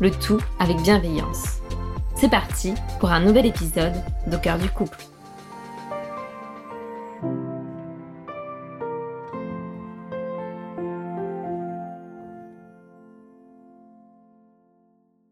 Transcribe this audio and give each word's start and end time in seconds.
le 0.00 0.10
tout 0.10 0.40
avec 0.58 0.76
bienveillance. 0.82 1.60
C'est 2.16 2.30
parti 2.30 2.74
pour 3.00 3.10
un 3.10 3.20
nouvel 3.20 3.46
épisode 3.46 3.94
d'Au 4.26 4.38
cœur 4.38 4.58
du 4.58 4.68
couple. 4.68 4.98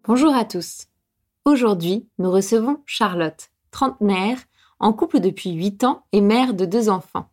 Bonjour 0.07 0.35
à 0.35 0.45
tous. 0.45 0.87
Aujourd'hui, 1.45 2.09
nous 2.19 2.31
recevons 2.31 2.83
Charlotte, 2.87 3.51
trentenaire, 3.71 4.39
en 4.79 4.93
couple 4.93 5.21
depuis 5.21 5.53
8 5.53 5.85
ans 5.85 6.05
et 6.13 6.21
mère 6.21 6.55
de 6.55 6.65
deux 6.65 6.89
enfants. 6.89 7.31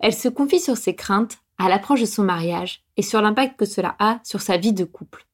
Elle 0.00 0.14
se 0.14 0.28
confie 0.28 0.60
sur 0.60 0.76
ses 0.76 0.94
craintes 0.94 1.38
à 1.58 1.68
l'approche 1.68 2.00
de 2.00 2.06
son 2.06 2.24
mariage 2.24 2.84
et 2.96 3.02
sur 3.02 3.20
l'impact 3.20 3.58
que 3.58 3.64
cela 3.64 3.96
a 3.98 4.20
sur 4.24 4.40
sa 4.40 4.56
vie 4.56 4.72
de 4.72 4.84
couple. 4.84 5.26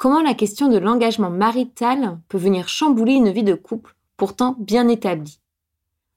Comment 0.00 0.22
la 0.22 0.32
question 0.32 0.68
de 0.68 0.78
l'engagement 0.78 1.28
marital 1.28 2.18
peut 2.30 2.38
venir 2.38 2.70
chambouler 2.70 3.12
une 3.12 3.30
vie 3.30 3.42
de 3.42 3.52
couple 3.52 3.94
pourtant 4.16 4.56
bien 4.58 4.88
établie? 4.88 5.40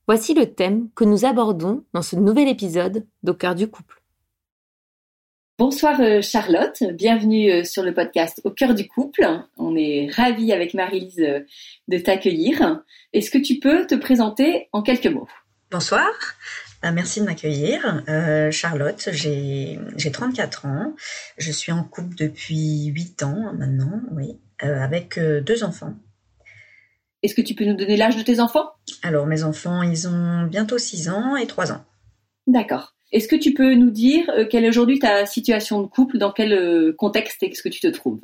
Voici 0.08 0.34
le 0.34 0.46
thème 0.46 0.88
que 0.96 1.04
nous 1.04 1.26
abordons 1.26 1.84
dans 1.92 2.02
ce 2.02 2.16
nouvel 2.16 2.48
épisode 2.48 3.06
d'Au 3.24 3.34
cœur 3.34 3.56
du 3.56 3.68
couple. 3.68 4.02
Bonsoir 5.60 6.00
euh, 6.00 6.22
Charlotte, 6.22 6.82
bienvenue 6.94 7.52
euh, 7.52 7.64
sur 7.66 7.84
le 7.84 7.94
podcast 7.94 8.40
Au 8.46 8.52
cœur 8.52 8.74
du 8.74 8.88
couple. 8.88 9.28
On 9.58 9.76
est 9.76 10.08
ravis 10.14 10.54
avec 10.54 10.74
Marie-Lise 10.74 11.20
euh, 11.20 11.42
de 11.90 11.98
t'accueillir. 11.98 12.82
Est-ce 13.12 13.30
que 13.30 13.38
tu 13.38 13.60
peux 13.60 13.86
te 13.86 13.96
présenter 13.96 14.70
en 14.72 14.82
quelques 14.82 15.08
mots? 15.08 15.28
Bonsoir, 15.72 16.08
merci 16.92 17.22
de 17.22 17.26
m'accueillir. 17.26 18.04
Euh, 18.10 18.52
Charlotte, 18.52 19.10
j'ai 19.12 19.80
34 20.12 20.66
ans. 20.66 20.96
Je 21.38 21.52
suis 21.52 21.72
en 21.72 21.84
couple 21.84 22.16
depuis 22.16 22.86
8 22.86 23.24
ans 23.24 23.54
maintenant, 23.54 24.02
oui, 24.12 24.40
euh, 24.64 24.82
avec 24.82 25.18
euh, 25.18 25.42
deux 25.42 25.64
enfants. 25.64 25.94
Est-ce 27.22 27.36
que 27.36 27.42
tu 27.42 27.56
peux 27.56 27.66
nous 27.66 27.76
donner 27.76 27.96
l'âge 27.96 28.18
de 28.18 28.22
tes 28.22 28.40
enfants? 28.40 28.72
Alors, 29.02 29.26
mes 29.28 29.44
enfants, 29.44 29.82
ils 29.82 30.08
ont 30.08 30.44
bientôt 30.44 30.78
6 30.78 31.10
ans 31.10 31.36
et 31.38 31.48
3 31.48 31.72
ans. 31.72 31.86
D'accord. 32.48 32.96
Est-ce 33.14 33.28
que 33.28 33.36
tu 33.36 33.54
peux 33.54 33.76
nous 33.76 33.92
dire 33.92 34.30
quelle 34.50 34.66
est 34.66 34.70
aujourd'hui 34.70 35.00
ta 35.00 35.26
situation 35.26 35.82
de 35.82 35.88
couple, 35.88 36.18
dans 36.18 36.32
quel 36.32 36.94
contexte 36.98 37.44
est-ce 37.44 37.62
que 37.62 37.70
tu 37.70 37.80
te 37.80 37.88
trouves? 37.88 38.20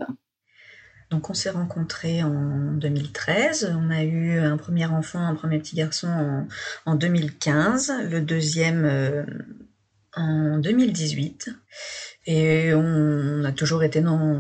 Donc 1.10 1.30
on 1.30 1.34
s'est 1.34 1.50
rencontrés 1.50 2.24
en 2.24 2.74
2013. 2.74 3.76
On 3.80 3.90
a 3.90 4.04
eu 4.04 4.38
un 4.40 4.58
premier 4.58 4.86
enfant, 4.86 5.20
un 5.20 5.36
premier 5.36 5.58
petit 5.58 5.76
garçon 5.76 6.46
en, 6.86 6.96
2015, 6.96 7.94
le 8.10 8.22
deuxième 8.22 8.86
euh, 8.86 9.24
en 10.16 10.60
2018. 10.60 11.50
Et 12.28 12.74
on 12.76 13.44
a 13.44 13.52
toujours 13.52 13.84
été 13.84 14.02
dans, 14.02 14.40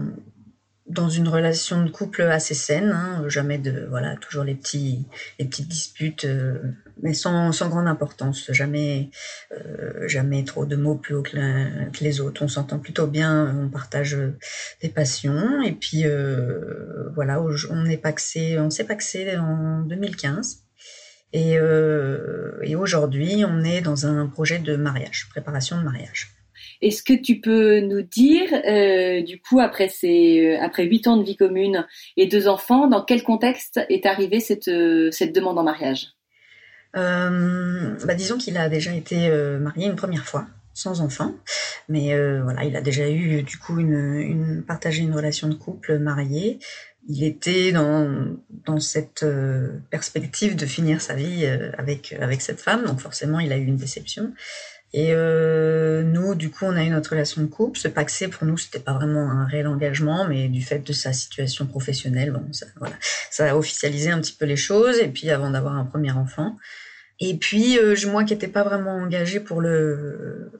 dans 0.89 1.09
une 1.09 1.27
relation 1.27 1.83
de 1.83 1.89
couple 1.89 2.23
assez 2.23 2.55
saine, 2.55 2.91
hein. 2.91 3.23
jamais 3.27 3.57
de 3.57 3.87
voilà, 3.89 4.15
toujours 4.17 4.43
les 4.43 4.55
petits 4.55 5.05
les 5.37 5.45
petites 5.45 5.67
disputes 5.67 6.25
euh, 6.25 6.59
mais 7.01 7.13
sans, 7.13 7.51
sans 7.51 7.69
grande 7.69 7.87
importance, 7.87 8.51
jamais, 8.51 9.09
euh, 9.51 10.07
jamais 10.07 10.43
trop 10.43 10.65
de 10.65 10.75
mots 10.75 10.95
plus 10.95 11.15
haut 11.15 11.23
que, 11.23 11.37
les 12.01 12.21
autres. 12.21 12.43
On 12.43 12.47
s'entend 12.47 12.79
plutôt 12.79 13.07
bien, 13.07 13.55
on 13.57 13.69
partage 13.69 14.17
des 14.81 14.89
passions, 14.89 15.61
et 15.61 15.73
puis 15.73 16.05
euh, 16.05 17.09
voilà, 17.15 17.41
on 17.69 17.85
est 17.85 17.97
paxé, 17.97 18.59
on 18.59 18.69
s'est 18.69 18.85
paxé 18.85 19.37
en 19.37 19.81
2015. 19.81 20.63
Et, 21.31 21.57
euh, 21.59 22.59
et 22.63 22.75
aujourd'hui, 22.75 23.43
on 23.45 23.63
est 23.63 23.81
dans 23.81 24.07
un 24.07 24.25
projet 24.27 24.59
de 24.59 24.75
mariage, 24.75 25.27
préparation 25.29 25.77
de 25.77 25.83
mariage. 25.83 26.38
Est-ce 26.81 27.03
que 27.03 27.13
tu 27.13 27.41
peux 27.41 27.79
nous 27.81 28.01
dire, 28.01 28.53
euh, 28.53 29.21
du 29.21 29.41
coup, 29.41 29.59
après 29.59 29.89
ces, 29.89 30.55
après 30.61 30.85
huit 30.85 31.07
ans 31.07 31.17
de 31.17 31.23
vie 31.23 31.35
commune 31.35 31.85
et 32.17 32.25
deux 32.25 32.47
enfants, 32.47 32.87
dans 32.87 33.03
quel 33.03 33.23
contexte 33.23 33.79
est 33.89 34.05
arrivée 34.05 34.39
cette, 34.39 34.69
cette 35.11 35.35
demande 35.35 35.59
en 35.59 35.63
mariage? 35.63 36.13
Euh, 36.95 37.95
bah, 38.05 38.15
disons 38.15 38.37
qu'il 38.37 38.57
a 38.57 38.69
déjà 38.69 38.93
été 38.93 39.27
euh, 39.27 39.59
marié 39.59 39.85
une 39.85 39.95
première 39.95 40.25
fois, 40.25 40.47
sans 40.73 41.01
enfant, 41.01 41.35
mais 41.87 42.13
euh, 42.13 42.41
voilà, 42.43 42.63
il 42.63 42.75
a 42.75 42.81
déjà 42.81 43.09
eu 43.09 43.43
du 43.43 43.57
coup 43.57 43.79
une, 43.79 44.15
une 44.15 44.63
partagé 44.63 45.03
une 45.03 45.13
relation 45.13 45.47
de 45.47 45.53
couple 45.53 45.99
marié. 45.99 46.59
Il 47.07 47.23
était 47.23 47.71
dans 47.71 48.35
dans 48.65 48.79
cette 48.79 49.25
perspective 49.89 50.55
de 50.55 50.65
finir 50.65 51.01
sa 51.01 51.15
vie 51.15 51.45
avec 51.77 52.13
avec 52.19 52.41
cette 52.41 52.59
femme, 52.59 52.85
donc 52.85 52.99
forcément 52.99 53.39
il 53.39 53.51
a 53.51 53.57
eu 53.57 53.65
une 53.65 53.77
déception. 53.77 54.33
Et 54.93 55.13
euh, 55.13 56.01
nous, 56.01 56.33
du 56.33 56.49
coup, 56.49 56.65
on 56.65 56.75
a 56.75 56.83
eu 56.83 56.89
notre 56.89 57.11
relation 57.11 57.41
de 57.41 57.47
couple. 57.47 57.77
Ce 57.77 57.87
paxé, 57.87 58.27
pour 58.27 58.47
nous, 58.47 58.57
c'était 58.57 58.79
pas 58.79 58.93
vraiment 58.93 59.29
un 59.29 59.45
réel 59.45 59.67
engagement, 59.67 60.27
mais 60.27 60.47
du 60.47 60.61
fait 60.61 60.79
de 60.79 60.93
sa 60.93 61.13
situation 61.13 61.67
professionnelle, 61.67 62.31
bon, 62.31 62.51
ça, 62.51 62.65
voilà, 62.77 62.95
ça 63.29 63.51
a 63.51 63.55
officialisé 63.55 64.09
un 64.09 64.19
petit 64.19 64.33
peu 64.33 64.45
les 64.45 64.55
choses. 64.55 64.97
Et 64.97 65.07
puis, 65.07 65.29
avant 65.29 65.51
d'avoir 65.51 65.75
un 65.75 65.85
premier 65.85 66.11
enfant. 66.11 66.57
Et 67.19 67.35
puis, 67.35 67.77
euh, 67.77 67.95
moi, 68.07 68.23
qui 68.23 68.33
n'étais 68.33 68.47
pas 68.47 68.63
vraiment 68.63 68.95
engagée 68.95 69.39
pour 69.39 69.61
le 69.61 70.51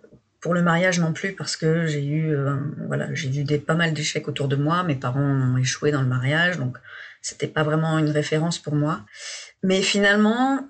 pour 0.42 0.54
le 0.54 0.62
mariage 0.62 1.02
non 1.02 1.12
plus, 1.12 1.34
parce 1.34 1.58
que 1.58 1.86
j'ai 1.86 2.06
eu, 2.06 2.34
euh, 2.34 2.56
voilà, 2.88 3.14
j'ai 3.14 3.30
vu 3.30 3.44
des 3.44 3.58
pas 3.58 3.76
mal 3.76 3.94
d'échecs 3.94 4.28
autour 4.30 4.48
de 4.48 4.56
moi. 4.56 4.84
Mes 4.84 4.96
parents 4.96 5.20
ont 5.20 5.58
échoué 5.58 5.92
dans 5.92 6.02
le 6.02 6.08
mariage, 6.08 6.58
donc 6.58 6.78
c'était 7.22 7.48
pas 7.48 7.64
vraiment 7.64 7.98
une 8.00 8.10
référence 8.10 8.58
pour 8.58 8.74
moi. 8.74 9.02
Mais 9.64 9.82
finalement, 9.82 10.66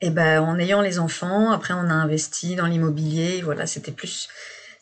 et 0.00 0.10
ben, 0.10 0.40
en 0.40 0.58
ayant 0.58 0.80
les 0.80 0.98
enfants, 0.98 1.50
après, 1.50 1.74
on 1.74 1.90
a 1.90 1.92
investi 1.92 2.54
dans 2.54 2.66
l'immobilier. 2.66 3.42
Voilà, 3.42 3.66
c'était 3.66 3.92
plus. 3.92 4.28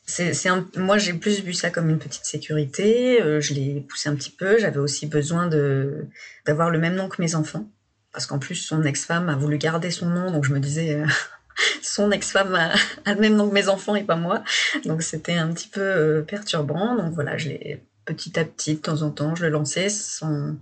C'est, 0.04 0.32
moi, 0.76 0.98
j'ai 0.98 1.14
plus 1.14 1.42
vu 1.42 1.52
ça 1.52 1.70
comme 1.70 1.90
une 1.90 1.98
petite 1.98 2.24
sécurité. 2.24 3.22
Euh, 3.22 3.40
je 3.40 3.54
l'ai 3.54 3.80
poussé 3.80 4.08
un 4.08 4.14
petit 4.14 4.30
peu. 4.30 4.58
J'avais 4.58 4.78
aussi 4.78 5.06
besoin 5.06 5.46
de 5.46 6.06
d'avoir 6.44 6.70
le 6.70 6.78
même 6.78 6.94
nom 6.94 7.08
que 7.08 7.20
mes 7.20 7.34
enfants, 7.34 7.68
parce 8.12 8.26
qu'en 8.26 8.38
plus, 8.38 8.56
son 8.56 8.82
ex-femme 8.84 9.28
a 9.28 9.36
voulu 9.36 9.58
garder 9.58 9.90
son 9.90 10.06
nom, 10.06 10.30
donc 10.30 10.44
je 10.44 10.52
me 10.52 10.60
disais. 10.60 10.94
Euh, 11.00 11.06
son 11.82 12.10
ex-femme 12.10 12.54
a, 12.54 12.72
a, 13.06 13.14
le 13.14 13.20
même 13.20 13.36
nom 13.36 13.48
que 13.48 13.54
mes 13.54 13.68
enfants 13.68 13.96
et 13.96 14.04
pas 14.04 14.16
moi. 14.16 14.44
Donc 14.84 15.02
c'était 15.02 15.34
un 15.34 15.52
petit 15.52 15.68
peu 15.68 15.80
euh, 15.80 16.22
perturbant. 16.22 16.94
Donc 16.96 17.14
voilà, 17.14 17.38
je 17.38 17.48
l'ai 17.48 17.82
petit 18.04 18.38
à 18.38 18.44
petit, 18.44 18.76
de 18.76 18.80
temps 18.80 19.02
en 19.02 19.10
temps, 19.10 19.34
je 19.34 19.44
le 19.44 19.50
lançais 19.50 19.88
sans, 19.88 20.56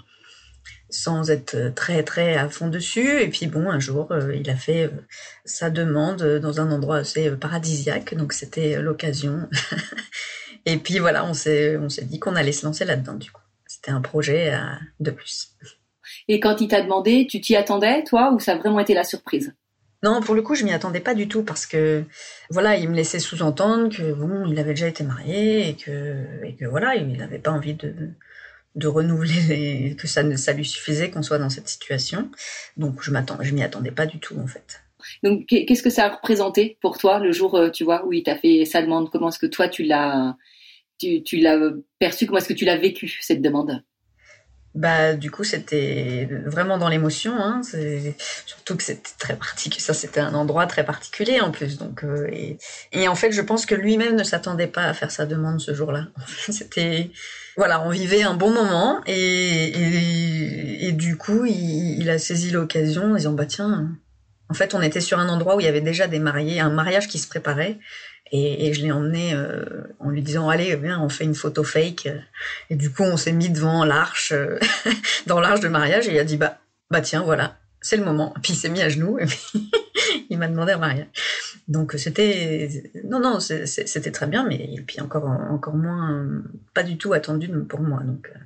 sans 0.94 1.30
être 1.30 1.72
très 1.74 2.02
très 2.02 2.36
à 2.36 2.48
fond 2.48 2.68
dessus. 2.68 3.20
Et 3.20 3.28
puis 3.28 3.46
bon, 3.46 3.68
un 3.70 3.80
jour, 3.80 4.12
euh, 4.12 4.34
il 4.34 4.48
a 4.48 4.56
fait 4.56 4.84
euh, 4.84 4.90
sa 5.44 5.70
demande 5.70 6.22
dans 6.40 6.60
un 6.60 6.70
endroit 6.70 6.98
assez 6.98 7.28
euh, 7.28 7.36
paradisiaque, 7.36 8.14
donc 8.14 8.32
c'était 8.32 8.80
l'occasion. 8.80 9.48
et 10.66 10.76
puis 10.76 10.98
voilà, 10.98 11.24
on 11.24 11.34
s'est 11.34 11.76
on 11.76 11.88
s'est 11.88 12.04
dit 12.04 12.18
qu'on 12.18 12.36
allait 12.36 12.52
se 12.52 12.64
lancer 12.64 12.84
là-dedans 12.84 13.14
du 13.14 13.30
coup. 13.30 13.42
C'était 13.66 13.90
un 13.90 14.00
projet 14.00 14.56
de 15.00 15.10
plus. 15.10 15.50
Et 16.28 16.38
quand 16.38 16.60
il 16.60 16.68
t'a 16.68 16.80
demandé, 16.80 17.26
tu 17.28 17.40
t'y 17.40 17.56
attendais 17.56 18.04
toi 18.04 18.32
ou 18.32 18.38
ça 18.38 18.52
a 18.52 18.56
vraiment 18.56 18.78
été 18.78 18.94
la 18.94 19.04
surprise? 19.04 19.52
Non, 20.04 20.20
pour 20.20 20.34
le 20.34 20.42
coup, 20.42 20.54
je 20.54 20.64
m'y 20.64 20.72
attendais 20.72 21.00
pas 21.00 21.14
du 21.14 21.28
tout 21.28 21.42
parce 21.42 21.66
que 21.66 22.04
voilà, 22.50 22.76
il 22.76 22.88
me 22.88 22.94
laissait 22.94 23.18
sous-entendre 23.18 23.88
que 23.88 24.12
bon, 24.12 24.46
il 24.46 24.58
avait 24.58 24.74
déjà 24.74 24.86
été 24.86 25.02
marié 25.02 25.68
et 25.68 25.74
que 25.74 26.44
et 26.44 26.54
que 26.54 26.66
voilà, 26.66 26.94
il 26.94 27.16
n'avait 27.16 27.38
pas 27.38 27.50
envie 27.50 27.74
de 27.74 27.92
de 28.74 28.88
renouveler 28.88 29.96
que 29.98 30.06
ça, 30.06 30.22
ne, 30.22 30.36
ça 30.36 30.52
lui 30.52 30.64
suffisait 30.64 31.10
qu'on 31.10 31.22
soit 31.22 31.38
dans 31.38 31.50
cette 31.50 31.68
situation. 31.68 32.30
Donc 32.76 33.02
je 33.02 33.10
m'attends, 33.10 33.38
je 33.40 33.54
m'y 33.54 33.62
attendais 33.62 33.92
pas 33.92 34.06
du 34.06 34.18
tout 34.18 34.38
en 34.38 34.46
fait. 34.46 34.82
Donc 35.22 35.46
qu'est-ce 35.46 35.82
que 35.82 35.90
ça 35.90 36.06
a 36.06 36.08
représenté 36.16 36.78
pour 36.80 36.98
toi 36.98 37.18
le 37.18 37.30
jour, 37.32 37.56
euh, 37.56 37.70
tu 37.70 37.84
vois, 37.84 38.04
où 38.06 38.12
il 38.12 38.22
t'a 38.22 38.36
fait 38.36 38.64
sa 38.64 38.82
demande? 38.82 39.10
Comment 39.10 39.28
est-ce 39.28 39.38
que 39.38 39.46
toi 39.46 39.68
tu 39.68 39.84
l'as 39.84 40.36
tu, 40.98 41.22
tu 41.22 41.36
l'as 41.36 41.58
perçu? 41.98 42.26
Comment 42.26 42.38
est-ce 42.38 42.48
que 42.48 42.54
tu 42.54 42.64
l'as 42.64 42.78
vécu 42.78 43.18
cette 43.20 43.42
demande? 43.42 43.82
Bah, 44.74 45.14
du 45.14 45.30
coup, 45.30 45.44
c'était 45.44 46.28
vraiment 46.46 46.78
dans 46.78 46.88
l'émotion. 46.88 47.32
Hein. 47.36 47.60
Surtout 48.44 48.76
que 48.76 48.82
c'était 48.82 49.10
très 49.18 49.36
particulier. 49.36 49.80
Ça, 49.80 49.94
c'était 49.94 50.18
un 50.18 50.34
endroit 50.34 50.66
très 50.66 50.84
particulier 50.84 51.40
en 51.40 51.52
plus. 51.52 51.78
Donc, 51.78 52.02
euh, 52.02 52.26
et, 52.32 52.58
et, 52.90 53.06
en 53.06 53.14
fait, 53.14 53.30
je 53.30 53.40
pense 53.40 53.66
que 53.66 53.76
lui-même 53.76 54.16
ne 54.16 54.24
s'attendait 54.24 54.66
pas 54.66 54.82
à 54.82 54.92
faire 54.92 55.12
sa 55.12 55.26
demande 55.26 55.60
ce 55.60 55.74
jour-là. 55.74 56.08
c'était, 56.50 57.12
voilà, 57.56 57.82
on 57.86 57.90
vivait 57.90 58.22
un 58.22 58.34
bon 58.34 58.50
moment 58.50 59.00
et, 59.06 59.14
et, 59.14 60.88
et 60.88 60.92
du 60.92 61.16
coup, 61.16 61.44
il, 61.44 62.00
il, 62.00 62.10
a 62.10 62.18
saisi 62.18 62.50
l'occasion 62.50 63.12
en 63.12 63.14
disant 63.14 63.32
bah 63.32 63.46
tiens. 63.46 63.90
En 64.50 64.54
fait, 64.54 64.74
on 64.74 64.82
était 64.82 65.00
sur 65.00 65.18
un 65.18 65.28
endroit 65.28 65.56
où 65.56 65.60
il 65.60 65.64
y 65.64 65.68
avait 65.68 65.80
déjà 65.80 66.06
des 66.06 66.18
mariés, 66.18 66.60
un 66.60 66.70
mariage 66.70 67.08
qui 67.08 67.18
se 67.18 67.26
préparait. 67.26 67.78
Et, 68.32 68.66
et 68.66 68.74
je 68.74 68.82
l'ai 68.82 68.90
emmené 68.90 69.34
euh, 69.34 69.64
en 70.00 70.08
lui 70.08 70.22
disant 70.22 70.48
allez 70.48 70.74
viens 70.76 70.98
on 71.00 71.10
fait 71.10 71.24
une 71.24 71.34
photo 71.34 71.62
fake 71.62 72.08
et 72.70 72.74
du 72.74 72.90
coup 72.90 73.02
on 73.02 73.18
s'est 73.18 73.32
mis 73.32 73.50
devant 73.50 73.84
l'arche 73.84 74.32
euh, 74.32 74.58
dans 75.26 75.40
l'arche 75.40 75.60
de 75.60 75.68
mariage 75.68 76.08
et 76.08 76.14
il 76.14 76.18
a 76.18 76.24
dit 76.24 76.38
bah 76.38 76.58
bah 76.90 77.02
tiens 77.02 77.22
voilà 77.22 77.58
c'est 77.82 77.98
le 77.98 78.04
moment 78.04 78.32
puis 78.42 78.54
il 78.54 78.56
s'est 78.56 78.70
mis 78.70 78.80
à 78.80 78.88
genoux 78.88 79.18
et 79.18 79.26
puis 79.26 79.70
il 80.30 80.38
m'a 80.38 80.48
demandé 80.48 80.72
un 80.72 80.78
mariage 80.78 81.06
donc 81.68 81.92
c'était 81.96 82.68
non 83.04 83.20
non 83.20 83.40
c'était 83.40 84.10
très 84.10 84.26
bien 84.26 84.46
mais 84.46 84.70
et 84.76 84.80
puis 84.80 85.00
encore 85.00 85.26
encore 85.50 85.74
moins 85.74 86.26
pas 86.74 86.82
du 86.82 86.96
tout 86.98 87.12
attendu 87.12 87.48
pour 87.68 87.80
moi 87.80 88.02
donc 88.02 88.30
euh. 88.34 88.38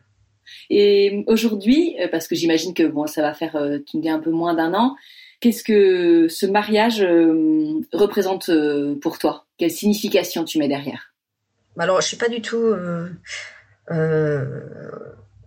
et 0.71 1.25
aujourd'hui 1.27 1.97
parce 2.11 2.29
que 2.29 2.35
j'imagine 2.35 2.75
que 2.75 2.87
bon 2.87 3.07
ça 3.07 3.23
va 3.23 3.35
faire 3.35 3.57
tu 3.87 3.97
me 3.97 4.03
dis 4.03 4.11
un 4.11 4.21
peu 4.21 4.31
moins 4.31 4.55
d'un 4.55 4.75
an 4.75 4.97
Qu'est-ce 5.41 5.63
que 5.63 6.27
ce 6.29 6.47
mariage 6.47 7.01
euh, 7.01 7.81
représente 7.93 8.49
euh, 8.49 8.99
pour 9.01 9.19
toi? 9.19 9.47
Quelle 9.57 9.71
signification 9.71 10.45
tu 10.45 10.59
mets 10.59 10.67
derrière? 10.67 11.13
Bah 11.77 11.85
Alors, 11.85 12.01
je 12.01 12.09
suis 12.09 12.17
pas 12.17 12.29
du 12.29 12.43
tout. 12.43 12.57
Euh, 12.57 13.09
euh, 13.93 14.61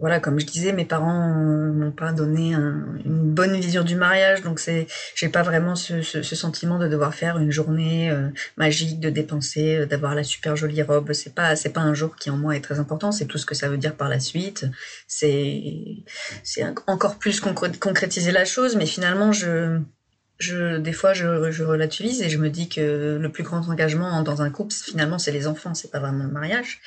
voilà, 0.01 0.19
comme 0.19 0.39
je 0.39 0.47
disais, 0.47 0.73
mes 0.73 0.83
parents 0.83 1.29
m'ont 1.29 1.91
pas 1.91 2.11
donné 2.11 2.55
un, 2.55 2.83
une 3.05 3.31
bonne 3.31 3.55
vision 3.55 3.83
du 3.83 3.95
mariage, 3.95 4.41
donc 4.41 4.59
c'est, 4.59 4.87
j'ai 5.15 5.29
pas 5.29 5.43
vraiment 5.43 5.75
ce, 5.75 6.01
ce, 6.01 6.23
ce, 6.23 6.35
sentiment 6.35 6.79
de 6.79 6.87
devoir 6.87 7.13
faire 7.13 7.37
une 7.37 7.51
journée 7.51 8.09
euh, 8.09 8.29
magique, 8.57 8.99
de 8.99 9.11
dépenser, 9.11 9.77
euh, 9.77 9.85
d'avoir 9.85 10.15
la 10.15 10.23
super 10.23 10.55
jolie 10.55 10.81
robe. 10.81 11.13
C'est 11.13 11.35
pas, 11.35 11.55
c'est 11.55 11.69
pas 11.69 11.81
un 11.81 11.93
jour 11.93 12.15
qui 12.15 12.31
en 12.31 12.37
moi 12.37 12.55
est 12.55 12.61
très 12.61 12.79
important. 12.79 13.11
C'est 13.11 13.25
tout 13.25 13.37
ce 13.37 13.45
que 13.45 13.53
ça 13.53 13.69
veut 13.69 13.77
dire 13.77 13.95
par 13.95 14.09
la 14.09 14.19
suite. 14.19 14.65
C'est, 15.07 15.61
c'est 16.43 16.65
encore 16.87 17.19
plus 17.19 17.39
concrétiser 17.39 18.31
la 18.31 18.43
chose, 18.43 18.75
mais 18.75 18.87
finalement, 18.87 19.31
je, 19.31 19.79
je, 20.39 20.77
des 20.77 20.93
fois, 20.93 21.13
je, 21.13 21.51
je 21.51 21.63
relativise 21.63 22.23
et 22.23 22.29
je 22.29 22.39
me 22.39 22.49
dis 22.49 22.69
que 22.69 23.19
le 23.21 23.31
plus 23.31 23.43
grand 23.43 23.69
engagement 23.69 24.23
dans 24.23 24.41
un 24.41 24.49
couple, 24.49 24.73
finalement, 24.73 25.19
c'est 25.19 25.31
les 25.31 25.45
enfants, 25.45 25.75
c'est 25.75 25.91
pas 25.91 25.99
vraiment 25.99 26.23
le 26.23 26.31
mariage. 26.31 26.79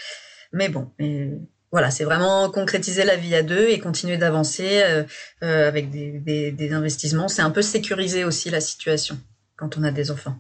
Mais 0.53 0.69
bon, 0.69 0.91
mais 0.99 1.31
voilà, 1.75 1.91
c'est 1.91 2.05
vraiment 2.05 2.49
concrétiser 2.53 3.03
la 3.03 3.17
vie 3.17 3.35
à 3.35 3.43
deux 3.43 3.69
et 3.69 3.81
continuer 3.81 4.17
d'avancer 4.17 4.81
euh, 4.85 5.03
euh, 5.43 5.67
avec 5.67 5.91
des, 5.91 6.73
investissements. 6.73 7.27
C'est 7.27 7.43
un 7.43 7.51
peu 7.51 7.63
sécuriser 7.63 8.23
aussi 8.23 8.49
la 8.49 8.61
situation 8.61 9.19
quand 9.57 9.77
on 9.77 9.83
a 9.83 9.91
des 9.91 10.13
enfants. 10.13 10.37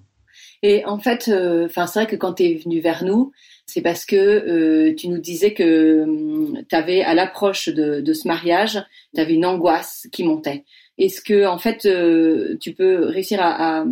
Et 0.62 0.84
en 0.84 1.00
fait, 1.00 1.26
euh, 1.26 1.66
enfin, 1.66 1.88
c'est 1.88 1.98
vrai 1.98 2.06
que 2.06 2.14
quand 2.14 2.34
tu 2.34 2.44
es 2.44 2.54
venu 2.54 2.80
vers 2.80 3.02
nous, 3.02 3.32
c'est 3.66 3.82
parce 3.82 4.04
que 4.04 4.90
tu 4.92 5.08
nous 5.08 5.18
disais 5.18 5.54
que 5.54 6.04
hum, 6.04 6.62
tu 6.68 6.76
avais, 6.76 7.02
à 7.02 7.14
l'approche 7.14 7.68
de, 7.68 8.12
ce 8.12 8.28
mariage, 8.28 8.80
tu 9.12 9.20
avais 9.20 9.34
une 9.34 9.44
angoisse 9.44 10.06
qui 10.12 10.22
montait. 10.22 10.62
Est-ce 10.98 11.20
que, 11.20 11.46
en 11.46 11.58
fait, 11.58 11.78
tu 12.60 12.74
peux 12.74 13.06
réussir 13.06 13.40
à, 13.42 13.84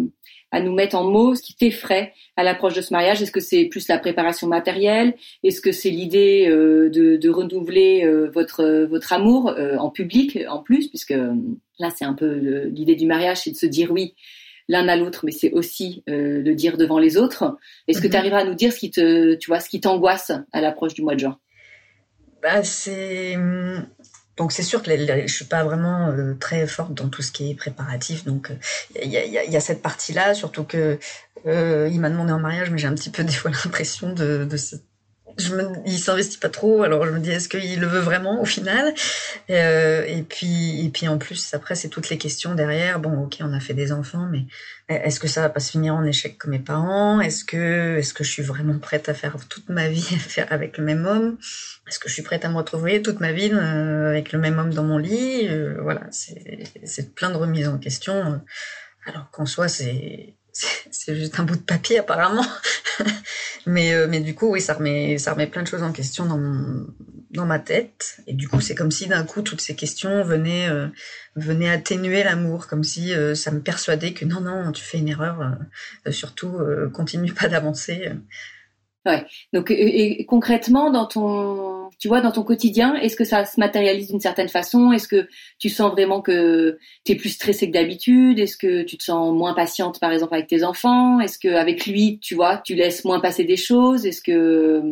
à 0.53 0.61
nous 0.61 0.73
mettre 0.73 0.97
en 0.97 1.05
mots 1.05 1.35
ce 1.35 1.43
qui 1.43 1.57
t'effraie 1.57 2.13
à 2.37 2.45
l'approche 2.45 2.75
de 2.75 2.83
ce 2.83 2.93
mariage 2.93 3.23
Est-ce 3.23 3.33
que 3.33 3.41
c'est 3.41 3.65
plus 3.65 3.89
la 3.89 3.99
préparation 3.99 4.47
matérielle? 4.47 5.15
Est-ce 5.43 5.61
que 5.61 5.73
c'est 5.73 5.91
l'idée 5.91 6.47
euh, 6.49 6.91
de, 6.91 7.17
de, 7.17 7.31
renouveler 7.31 8.05
euh, 8.05 8.31
votre 8.31 8.87
votre 8.89 9.13
amour 9.13 9.49
euh, 9.49 9.77
en 9.79 9.91
public 9.91 10.39
en 10.49 10.63
plus, 10.63 10.89
puisque 10.89 11.15
là 11.79 11.89
c'est 11.97 12.05
un 12.05 12.13
peu 12.13 12.69
l'idée 12.71 12.95
du 12.95 13.07
mariage, 13.07 13.39
c'est 13.39 13.51
de 13.51 13.57
se 13.57 13.67
dire 13.67 13.91
oui 13.91 14.15
l'un 14.69 14.87
à 14.87 14.97
l'autre, 14.97 15.25
mais 15.25 15.33
c'est 15.33 15.53
aussi 15.53 16.05
de 16.07 16.53
dire 16.53 16.77
devant 16.77 16.99
les 16.99 17.17
autres. 17.17 17.59
Est-ce 17.89 18.01
que 18.01 18.07
mhm. 18.07 18.13
tu 18.13 18.17
arriveras 18.17 18.41
à 18.43 18.45
nous 18.45 18.55
dire 18.55 18.73
ce 18.73 18.79
qui 18.79 18.91
te, 18.91 19.35
tu 19.35 19.51
vois, 19.51 19.59
ce 19.59 19.69
qui 19.69 19.81
t'angoisse 19.81 20.31
à 20.53 20.61
l'approche 20.61 20.95
du 20.95 21.03
mois 21.03 21.15
de 21.15 21.21
juin? 21.21 21.39
Bah, 22.43 22.63
c'est 22.63 23.37
hum, 23.37 23.87
donc 24.37 24.53
c'est 24.53 24.63
sûr 24.63 24.83
que 24.83 24.91
je 24.91 25.33
suis 25.33 25.45
pas 25.45 25.63
vraiment 25.63 26.09
euh, 26.09 26.35
très 26.35 26.67
forte 26.67 26.95
dans 26.95 27.09
tout 27.09 27.23
ce 27.23 27.33
qui 27.33 27.51
est 27.51 27.55
préparatif. 27.55 28.25
Donc 28.25 28.51
il 28.95 29.03
euh, 29.03 29.05
y, 29.05 29.17
a, 29.39 29.45
y, 29.45 29.57
a, 29.57 29.61
cette 29.61 29.83
partie-là, 29.83 30.35
surtout 30.35 30.65
que 30.65 30.99
euh, 31.47 31.89
il 31.93 32.01
m'a 32.01 32.09
demandé 32.09 32.33
en 32.33 32.41
mariage, 32.41 32.71
mais 32.71 32.79
j'ai 32.79 32.87
un 32.87 32.95
petit 32.95 33.11
peu 33.11 33.25
des 33.25 33.33
fois 33.33 33.51
l'impression 33.65 34.13
de, 34.13 34.45
de 34.45 34.57
je 35.39 35.55
me, 35.55 35.65
il 35.87 35.99
s'investit 35.99 36.39
pas 36.39 36.49
trop, 36.49 36.83
alors 36.83 37.05
je 37.07 37.11
me 37.11 37.19
dis 37.21 37.31
est-ce 37.31 37.49
qu'il 37.49 37.81
le 37.81 37.87
veut 37.87 38.01
vraiment 38.01 38.41
au 38.41 38.45
final? 38.45 38.93
Euh, 39.51 40.05
Et 40.07 40.23
puis 40.23 40.85
et 40.87 40.89
puis 40.91 41.09
en 41.09 41.19
plus 41.19 41.55
après 41.55 41.75
c'est 41.75 41.89
toutes 41.89 42.09
les 42.11 42.19
questions 42.19 42.55
derrière. 42.55 43.01
Bon 43.01 43.25
ok 43.25 43.39
on 43.41 43.53
a 43.53 43.61
fait 43.61 43.75
des 43.75 43.93
enfants, 43.93 44.29
mais 44.31 44.45
est-ce 44.89 45.21
que 45.21 45.29
ça 45.29 45.41
va 45.41 45.49
pas 45.49 45.61
se 45.61 45.71
finir 45.71 45.95
en 45.95 46.05
échec 46.05 46.37
comme 46.39 46.51
mes 46.51 46.59
parents? 46.59 47.21
Est-ce 47.21 47.45
que 47.45 47.97
est-ce 47.99 48.13
que 48.15 48.25
je 48.25 48.31
suis 48.31 48.43
vraiment 48.43 48.79
prête 48.79 49.09
à 49.09 49.15
faire 49.15 49.37
toute 49.49 49.69
ma 49.69 49.89
vie 49.89 50.09
avec 50.51 50.79
le 50.79 50.85
même 50.85 51.07
homme? 51.07 51.39
Est-ce 51.89 51.99
que 51.99 52.09
je 52.09 52.15
suis 52.15 52.23
prête 52.23 52.45
à 52.45 52.49
me 52.49 52.57
retrouver 52.57 53.03
toute 53.03 53.21
ma 53.21 53.33
vie 53.33 53.51
euh, 53.53 54.11
avec 54.11 54.33
le 54.33 54.39
même 54.39 54.59
homme 54.59 54.73
dans 54.75 54.85
mon 54.85 54.99
lit? 54.99 55.49
Euh, 55.49 55.77
Voilà 55.83 56.03
c'est 56.11 57.15
plein 57.15 57.31
de 57.31 57.37
remises 57.37 57.69
en 57.69 57.79
question. 57.79 58.41
Alors 59.07 59.31
qu'en 59.31 59.47
soi 59.47 59.69
c'est 59.69 60.35
c'est 60.53 61.17
juste 61.17 61.39
un 61.41 61.45
bout 61.45 61.57
de 61.57 61.63
papier 61.63 61.99
apparemment. 61.99 62.47
mais, 63.67 63.95
euh, 63.95 64.07
mais 64.09 64.21
du 64.21 64.35
coup, 64.35 64.51
oui, 64.51 64.61
ça 64.61 64.75
remet, 64.75 65.19
ça 65.19 65.33
remet 65.33 65.47
plein 65.47 65.63
de 65.63 65.67
choses 65.67 65.83
en 65.83 65.93
question 65.93 66.27
dans, 66.27 66.85
dans 67.31 67.47
ma 67.47 67.59
tête. 67.59 68.21
Et 68.27 68.35
du 68.35 68.49
coup, 68.49 68.61
c'est 68.61 68.75
comme 68.75 68.91
si 68.91 69.07
d'un 69.07 69.25
coup, 69.25 69.43
toutes 69.43 69.61
ces 69.61 69.75
questions 69.75 70.23
venaient, 70.23 70.69
euh, 70.69 70.89
venaient 71.37 71.71
atténuer 71.71 72.23
l'amour, 72.23 72.67
comme 72.67 72.85
si 72.85 73.15
euh, 73.15 73.35
ça 73.35 73.51
me 73.51 73.61
persuadait 73.61 74.13
que 74.13 74.25
non, 74.25 74.41
non, 74.41 74.73
tu 74.73 74.83
fais 74.83 74.99
une 74.99 75.09
erreur, 75.09 75.57
surtout, 76.11 76.59
continue 76.93 77.33
pas 77.33 77.49
d'avancer. 77.49 78.11
Ouais. 79.07 79.27
Donc, 79.53 79.71
et, 79.71 80.25
concrètement, 80.27 80.91
dans 80.91 81.07
ton, 81.07 81.82
tu 82.03 82.09
vois, 82.09 82.21
dans 82.21 82.33
ton 82.33 82.43
quotidien, 82.43 82.97
est-ce 82.97 83.15
que 83.15 83.23
ça 83.23 83.45
se 83.45 83.61
matérialise 83.61 84.09
d'une 84.09 84.19
certaine 84.19 84.49
façon? 84.49 84.91
Est-ce 84.91 85.07
que 85.07 85.29
tu 85.61 85.69
sens 85.69 85.93
vraiment 85.93 86.21
que 86.21 86.77
tu 87.05 87.13
es 87.13 87.15
plus 87.15 87.29
stressée 87.29 87.69
que 87.69 87.73
d'habitude? 87.73 88.41
Est-ce 88.41 88.57
que 88.57 88.83
tu 88.83 88.99
te 88.99 89.05
sens 89.05 89.33
moins 89.33 89.55
patiente, 89.55 90.01
par 90.01 90.11
exemple, 90.11 90.35
avec 90.35 90.49
tes 90.49 90.65
enfants? 90.65 91.21
Est-ce 91.21 91.39
que 91.39 91.55
avec 91.55 91.87
lui, 91.87 92.19
tu 92.19 92.35
vois, 92.35 92.57
tu 92.57 92.75
laisses 92.75 93.05
moins 93.05 93.21
passer 93.21 93.45
des 93.45 93.57
choses? 93.57 94.05
Est-ce 94.05 94.21
que 94.21 94.83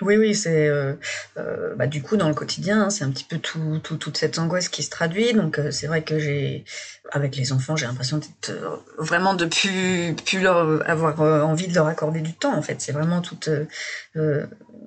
oui, 0.00 0.16
oui, 0.16 0.34
c'est 0.34 0.68
euh, 0.68 0.92
euh, 1.38 1.74
bah, 1.76 1.86
du 1.86 2.02
coup 2.02 2.16
dans 2.16 2.28
le 2.28 2.34
quotidien, 2.34 2.82
hein, 2.82 2.90
c'est 2.90 3.04
un 3.04 3.10
petit 3.10 3.24
peu 3.24 3.38
tout, 3.38 3.80
tout, 3.82 3.96
toute 3.96 4.16
cette 4.16 4.38
angoisse 4.38 4.68
qui 4.68 4.82
se 4.82 4.90
traduit. 4.90 5.32
Donc 5.32 5.58
euh, 5.58 5.70
c'est 5.70 5.86
vrai 5.86 6.02
que 6.02 6.18
j'ai, 6.18 6.64
avec 7.10 7.36
les 7.36 7.52
enfants, 7.52 7.74
j'ai 7.74 7.86
l'impression 7.86 8.18
d'être 8.18 8.50
euh, 8.50 8.76
vraiment 8.98 9.34
de 9.34 9.46
plus, 9.46 10.14
plus 10.26 10.40
leur 10.40 10.88
avoir 10.88 11.22
euh, 11.22 11.42
envie 11.42 11.68
de 11.68 11.74
leur 11.74 11.86
accorder 11.86 12.20
du 12.20 12.34
temps. 12.34 12.54
En 12.54 12.62
fait, 12.62 12.80
c'est 12.80 12.92
vraiment 12.92 13.22
tout 13.22 13.38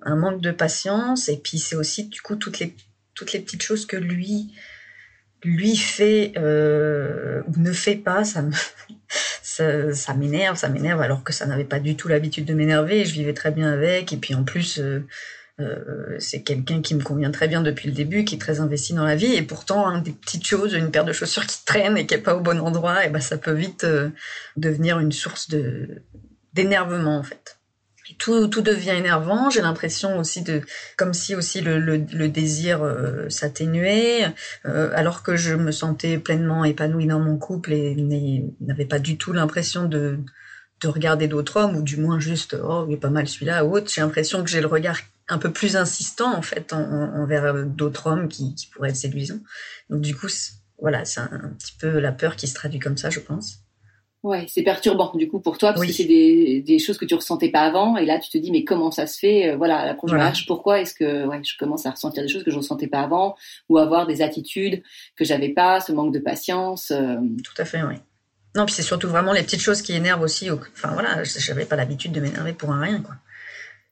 un 0.04 0.16
manque 0.16 0.42
de 0.42 0.52
patience. 0.52 1.30
Et 1.30 1.38
puis 1.38 1.60
c'est 1.60 1.76
aussi 1.76 2.06
du 2.06 2.22
coup 2.22 2.36
toutes 2.36 2.60
les 2.60 2.76
toutes 3.14 3.34
les 3.34 3.40
petites 3.40 3.64
choses 3.64 3.86
que 3.86 3.98
lui 3.98 4.54
lui 5.44 5.76
fait 5.78 6.34
ou 6.38 7.60
ne 7.60 7.72
fait 7.72 7.96
pas, 7.96 8.24
ça 8.24 8.42
me 8.42 8.52
ça, 9.94 10.14
m'énerve, 10.14 10.58
ça 10.58 10.70
m'énerve 10.70 11.02
alors 11.02 11.24
que 11.24 11.34
ça 11.34 11.46
n'avait 11.46 11.64
pas 11.64 11.80
du 11.80 11.96
tout 11.96 12.08
l'habitude 12.08 12.46
de 12.46 12.54
m'énerver. 12.54 13.06
Je 13.06 13.14
vivais 13.14 13.34
très 13.34 13.52
bien 13.52 13.72
avec 13.72 14.14
et 14.14 14.18
puis 14.18 14.36
en 14.36 14.44
plus 14.44 14.80
euh, 14.80 15.06
euh, 15.60 16.16
c'est 16.20 16.42
quelqu'un 16.42 16.82
qui 16.82 16.96
me 16.96 17.02
convient 17.02 17.32
très 17.32 17.48
bien 17.48 17.62
depuis 17.62 17.88
le 17.88 17.94
début, 17.94 18.24
qui 18.26 18.36
est 18.36 18.40
très 18.40 18.60
investi 18.60 18.94
dans 18.94 19.06
la 19.06 19.16
vie 19.16 19.34
et 19.34 19.42
pourtant 19.42 19.88
hein, 19.88 20.02
des 20.02 20.12
petites 20.12 20.46
choses, 20.46 20.74
une 20.74 20.92
paire 20.92 21.06
de 21.06 21.14
chaussures 21.14 21.48
qui 21.48 21.64
traîne 21.66 21.98
et 21.98 22.06
qui 22.06 22.14
est 22.14 22.20
pas 22.20 22.36
au 22.36 22.42
bon 22.42 22.60
endroit, 22.60 23.06
et 23.06 23.10
ben 23.10 23.22
ça 23.22 23.38
peut 23.38 23.54
vite 23.54 23.84
euh, 23.84 24.10
devenir 24.56 25.00
une 25.00 25.12
source 25.12 25.50
de 25.50 26.04
d'énervement 26.54 27.18
en 27.18 27.24
fait 27.24 27.57
tout, 28.16 28.48
tout 28.48 28.62
devient 28.62 28.92
énervant. 28.92 29.50
J'ai 29.50 29.62
l'impression 29.62 30.18
aussi 30.20 30.42
de, 30.42 30.62
comme 30.98 31.14
si 31.14 31.36
aussi 31.36 31.62
le, 31.62 31.80
le, 31.80 31.98
le 31.98 32.30
désir 32.30 32.84
euh, 32.84 33.30
s'atténuait, 33.30 34.34
euh, 34.66 34.92
alors 34.96 35.24
que 35.24 35.36
je 35.36 35.54
me 35.54 35.72
sentais 35.72 36.18
pleinement 36.18 36.64
épanouie 36.64 37.08
dans 37.08 37.20
mon 37.20 37.38
couple 37.38 37.74
et 37.74 37.96
n'avais 38.62 38.86
pas 38.86 39.00
du 39.00 39.18
tout 39.18 39.34
l'impression 39.34 39.86
de, 39.86 40.20
de 40.82 40.88
regarder 40.88 41.28
d'autres 41.28 41.58
hommes, 41.58 41.76
ou 41.76 41.82
du 41.82 41.98
moins 41.98 42.20
juste, 42.20 42.56
oh, 42.62 42.86
il 42.88 42.94
est 42.94 42.98
pas 42.98 43.10
mal 43.10 43.28
celui-là, 43.28 43.66
ou 43.66 43.76
autre. 43.76 43.92
J'ai 43.94 44.02
l'impression 44.02 44.44
que 44.44 44.50
j'ai 44.50 44.62
le 44.62 44.68
regard 44.68 44.98
un 45.28 45.40
peu 45.40 45.52
plus 45.52 45.76
insistant, 45.76 46.34
en 46.34 46.42
fait, 46.42 46.72
envers 46.72 47.66
d'autres 47.66 48.08
hommes 48.08 48.28
qui, 48.30 48.56
qui 48.56 48.68
pourraient 48.68 48.90
être 48.90 48.96
séduisants. 48.96 49.42
Donc, 49.90 50.02
du 50.02 50.16
coup, 50.16 50.28
voilà, 50.80 51.04
c'est 51.04 51.20
un 51.20 51.52
petit 51.58 51.74
peu 51.80 52.00
la 52.00 52.12
peur 52.12 52.36
qui 52.36 52.48
se 52.48 52.54
traduit 52.54 52.80
comme 52.80 52.98
ça, 52.98 53.10
je 53.10 53.20
pense. 53.20 53.60
Ouais, 54.28 54.46
c'est 54.50 54.62
perturbant 54.62 55.14
du 55.16 55.30
coup 55.30 55.40
pour 55.40 55.58
toi 55.58 55.72
parce 55.72 55.86
que 55.86 55.94
c'est 55.94 56.04
des, 56.04 56.62
des, 56.62 56.80
choses 56.80 56.98
que 56.98 57.06
tu 57.06 57.16
ressentais 57.16 57.48
pas 57.48 57.62
avant 57.62 57.96
et 57.96 58.06
là 58.06 58.20
tu 58.20 58.30
te 58.30 58.38
dis 58.38 58.52
mais 58.52 58.66
comment 58.66 58.92
ça 58.92 59.08
se 59.08 59.18
fait 59.18 59.52
euh, 59.52 59.56
voilà 59.56 59.86
la 59.86 59.94
prochaine 59.94 60.18
voilà. 60.18 60.34
pourquoi 60.48 60.82
est-ce 60.82 60.94
que 60.94 61.26
ouais 61.26 61.40
je 61.46 61.56
commence 61.58 61.86
à 61.86 61.92
ressentir 61.92 62.24
des 62.24 62.28
choses 62.28 62.44
que 62.44 62.52
je 62.52 62.58
ressentais 62.58 62.88
pas 62.88 63.00
avant 63.00 63.38
ou 63.70 63.78
avoir 63.78 64.06
des 64.06 64.22
attitudes 64.22 64.84
que 65.16 65.24
j'avais 65.24 65.48
pas 65.48 65.80
ce 65.80 65.94
manque 65.94 66.14
de 66.14 66.20
patience 66.20 66.92
euh... 66.92 67.16
tout 67.42 67.54
à 67.58 67.64
fait 67.64 67.82
oui. 67.84 67.96
Non 68.54 68.66
puis 68.66 68.76
c'est 68.76 68.82
surtout 68.82 69.08
vraiment 69.08 69.32
les 69.32 69.44
petites 69.44 69.62
choses 69.62 69.82
qui 69.82 69.94
énervent 69.94 70.24
aussi 70.24 70.52
enfin 70.52 70.92
voilà 70.92 71.24
j'avais 71.24 71.64
pas 71.64 71.78
l'habitude 71.78 72.12
de 72.12 72.20
m'énerver 72.20 72.52
pour 72.52 72.74
un 72.74 72.82
rien 72.82 73.02
quoi. 73.02 73.16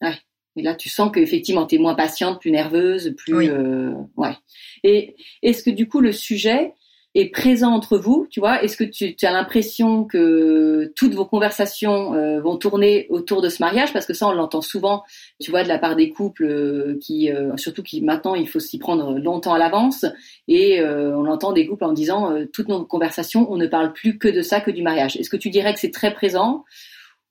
Ouais. 0.02 0.18
Et 0.58 0.62
là, 0.62 0.74
tu 0.74 0.88
sens 0.88 1.12
qu'effectivement, 1.14 1.66
tu 1.66 1.76
es 1.76 1.78
moins 1.78 1.96
patiente, 1.96 2.40
plus 2.40 2.50
nerveuse, 2.52 3.14
plus... 3.18 3.50
Euh, 3.50 3.92
ouais. 4.16 4.38
Et 4.84 5.18
est-ce 5.44 5.62
que 5.62 5.70
du 5.70 5.90
coup, 5.90 6.00
le 6.00 6.14
sujet 6.14 6.74
est 7.16 7.30
présent 7.30 7.72
entre 7.72 7.98
vous, 7.98 8.28
tu 8.30 8.40
vois. 8.40 8.62
Est-ce 8.62 8.78
que 8.78 8.84
tu, 8.84 9.16
as 9.26 9.32
l'impression 9.32 10.04
que 10.04 10.92
toutes 10.96 11.14
vos 11.14 11.26
conversations 11.26 12.14
euh, 12.14 12.42
vont 12.42 12.58
tourner 12.58 13.08
autour 13.10 13.42
de 13.42 13.50
ce 13.50 13.64
mariage? 13.64 13.94
Parce 13.94 14.06
que 14.06 14.14
ça, 14.14 14.28
on 14.28 14.34
l'entend 14.34 14.62
souvent, 14.62 15.04
tu 15.40 15.50
vois, 15.50 15.64
de 15.64 15.68
la 15.70 15.80
part 15.80 15.96
des 15.96 16.10
couples 16.10 16.44
euh, 16.44 17.00
qui, 17.02 17.30
surtout 17.56 17.84
qui 17.84 18.02
maintenant, 18.02 18.36
il 18.36 18.48
faut 18.48 18.60
s'y 18.60 18.78
prendre 18.78 19.18
longtemps 19.18 19.54
à 19.54 19.58
l'avance. 19.58 20.06
Et 20.48 20.84
on 20.84 21.26
entend 21.26 21.54
des 21.54 21.66
couples 21.66 21.86
en 21.86 21.94
disant, 21.94 22.36
toutes 22.54 22.68
nos 22.68 22.86
conversations, 22.86 23.52
on 23.52 23.58
ne 23.58 23.68
parle 23.68 23.94
plus 23.94 24.18
que 24.18 24.28
de 24.28 24.42
ça, 24.42 24.62
que 24.62 24.72
du 24.72 24.84
mariage. 24.84 25.16
Est-ce 25.16 25.30
que 25.30 25.38
tu 25.38 25.50
dirais 25.50 25.74
que 25.74 25.80
c'est 25.80 25.92
très 25.92 26.14
présent? 26.14 26.66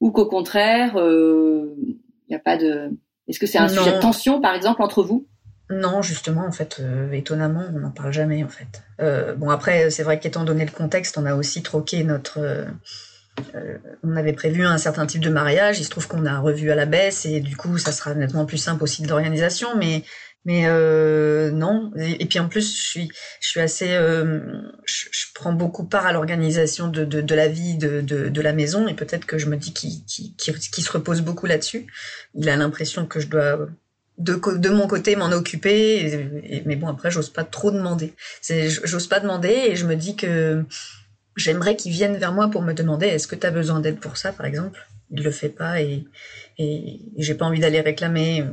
Ou 0.00 0.10
qu'au 0.10 0.26
contraire, 0.26 0.94
il 0.96 1.96
n'y 2.28 2.36
a 2.36 2.40
pas 2.40 2.56
de 2.56 2.90
est-ce 3.28 3.38
que 3.38 3.46
c'est 3.46 3.58
un 3.58 3.68
sujet 3.68 3.92
de 3.92 4.00
tension, 4.00 4.40
par 4.40 4.54
exemple, 4.54 4.82
entre 4.82 5.02
vous? 5.02 5.26
Non, 5.74 6.02
justement, 6.02 6.46
en 6.46 6.52
fait, 6.52 6.78
euh, 6.80 7.10
étonnamment, 7.12 7.64
on 7.74 7.80
n'en 7.80 7.90
parle 7.90 8.12
jamais, 8.12 8.42
en 8.44 8.48
fait. 8.48 8.82
Euh, 9.00 9.34
bon, 9.34 9.50
après, 9.50 9.90
c'est 9.90 10.02
vrai 10.02 10.18
qu'étant 10.18 10.44
donné 10.44 10.64
le 10.64 10.70
contexte, 10.70 11.18
on 11.18 11.26
a 11.26 11.34
aussi 11.34 11.62
troqué 11.62 12.04
notre. 12.04 12.38
Euh, 13.54 13.78
on 14.02 14.16
avait 14.16 14.32
prévu 14.32 14.64
un 14.64 14.78
certain 14.78 15.06
type 15.06 15.20
de 15.20 15.30
mariage. 15.30 15.80
Il 15.80 15.84
se 15.84 15.90
trouve 15.90 16.06
qu'on 16.06 16.26
a 16.26 16.38
revu 16.38 16.70
à 16.70 16.74
la 16.74 16.86
baisse 16.86 17.26
et 17.26 17.40
du 17.40 17.56
coup, 17.56 17.78
ça 17.78 17.92
sera 17.92 18.14
nettement 18.14 18.46
plus 18.46 18.58
simple 18.58 18.82
aussi 18.82 19.02
d'organisation. 19.02 19.76
Mais 19.76 20.04
mais 20.44 20.64
euh, 20.66 21.50
non. 21.50 21.90
Et, 21.96 22.26
puis 22.26 22.38
en 22.38 22.48
plus, 22.48 22.76
je 22.76 22.82
suis, 22.82 23.12
je 23.40 23.48
suis 23.48 23.60
assez, 23.60 23.94
euh, 23.94 24.40
je, 24.84 25.06
je, 25.10 25.26
prends 25.34 25.54
beaucoup 25.54 25.84
part 25.84 26.06
à 26.06 26.12
l'organisation 26.12 26.88
de, 26.88 27.04
de, 27.04 27.22
de, 27.22 27.34
la 27.34 27.48
vie 27.48 27.76
de, 27.76 28.02
de, 28.02 28.40
la 28.42 28.52
maison 28.52 28.86
et 28.86 28.94
peut-être 28.94 29.24
que 29.24 29.38
je 29.38 29.46
me 29.46 29.56
dis 29.56 29.72
qu'il 29.72 30.04
qui 30.04 30.34
qui 30.36 30.82
se 30.82 30.92
repose 30.92 31.22
beaucoup 31.22 31.46
là-dessus. 31.46 31.86
Il 32.34 32.48
a 32.50 32.56
l'impression 32.56 33.06
que 33.06 33.20
je 33.20 33.28
dois 33.28 33.68
de, 34.18 34.34
de 34.56 34.68
mon 34.68 34.86
côté 34.86 35.16
m'en 35.16 35.30
occuper. 35.32 36.62
Mais 36.66 36.76
bon, 36.76 36.88
après, 36.88 37.10
j'ose 37.10 37.30
pas 37.30 37.44
trop 37.44 37.70
demander. 37.70 38.14
J'ose 38.42 39.06
pas 39.06 39.20
demander 39.20 39.48
et 39.68 39.76
je 39.76 39.86
me 39.86 39.96
dis 39.96 40.16
que 40.16 40.64
j'aimerais 41.36 41.76
qu'il 41.76 41.92
vienne 41.92 42.16
vers 42.16 42.32
moi 42.32 42.48
pour 42.48 42.62
me 42.62 42.72
demander 42.72 43.06
est-ce 43.06 43.26
que 43.26 43.36
tu 43.36 43.46
as 43.46 43.50
besoin 43.50 43.80
d'aide 43.80 43.98
pour 43.98 44.16
ça, 44.16 44.32
par 44.32 44.46
exemple? 44.46 44.86
Il 45.10 45.22
le 45.22 45.30
fait 45.30 45.48
pas 45.48 45.80
et, 45.80 46.04
et, 46.58 47.00
j'ai 47.18 47.34
pas 47.34 47.44
envie 47.44 47.60
d'aller 47.60 47.80
réclamer. 47.80 48.44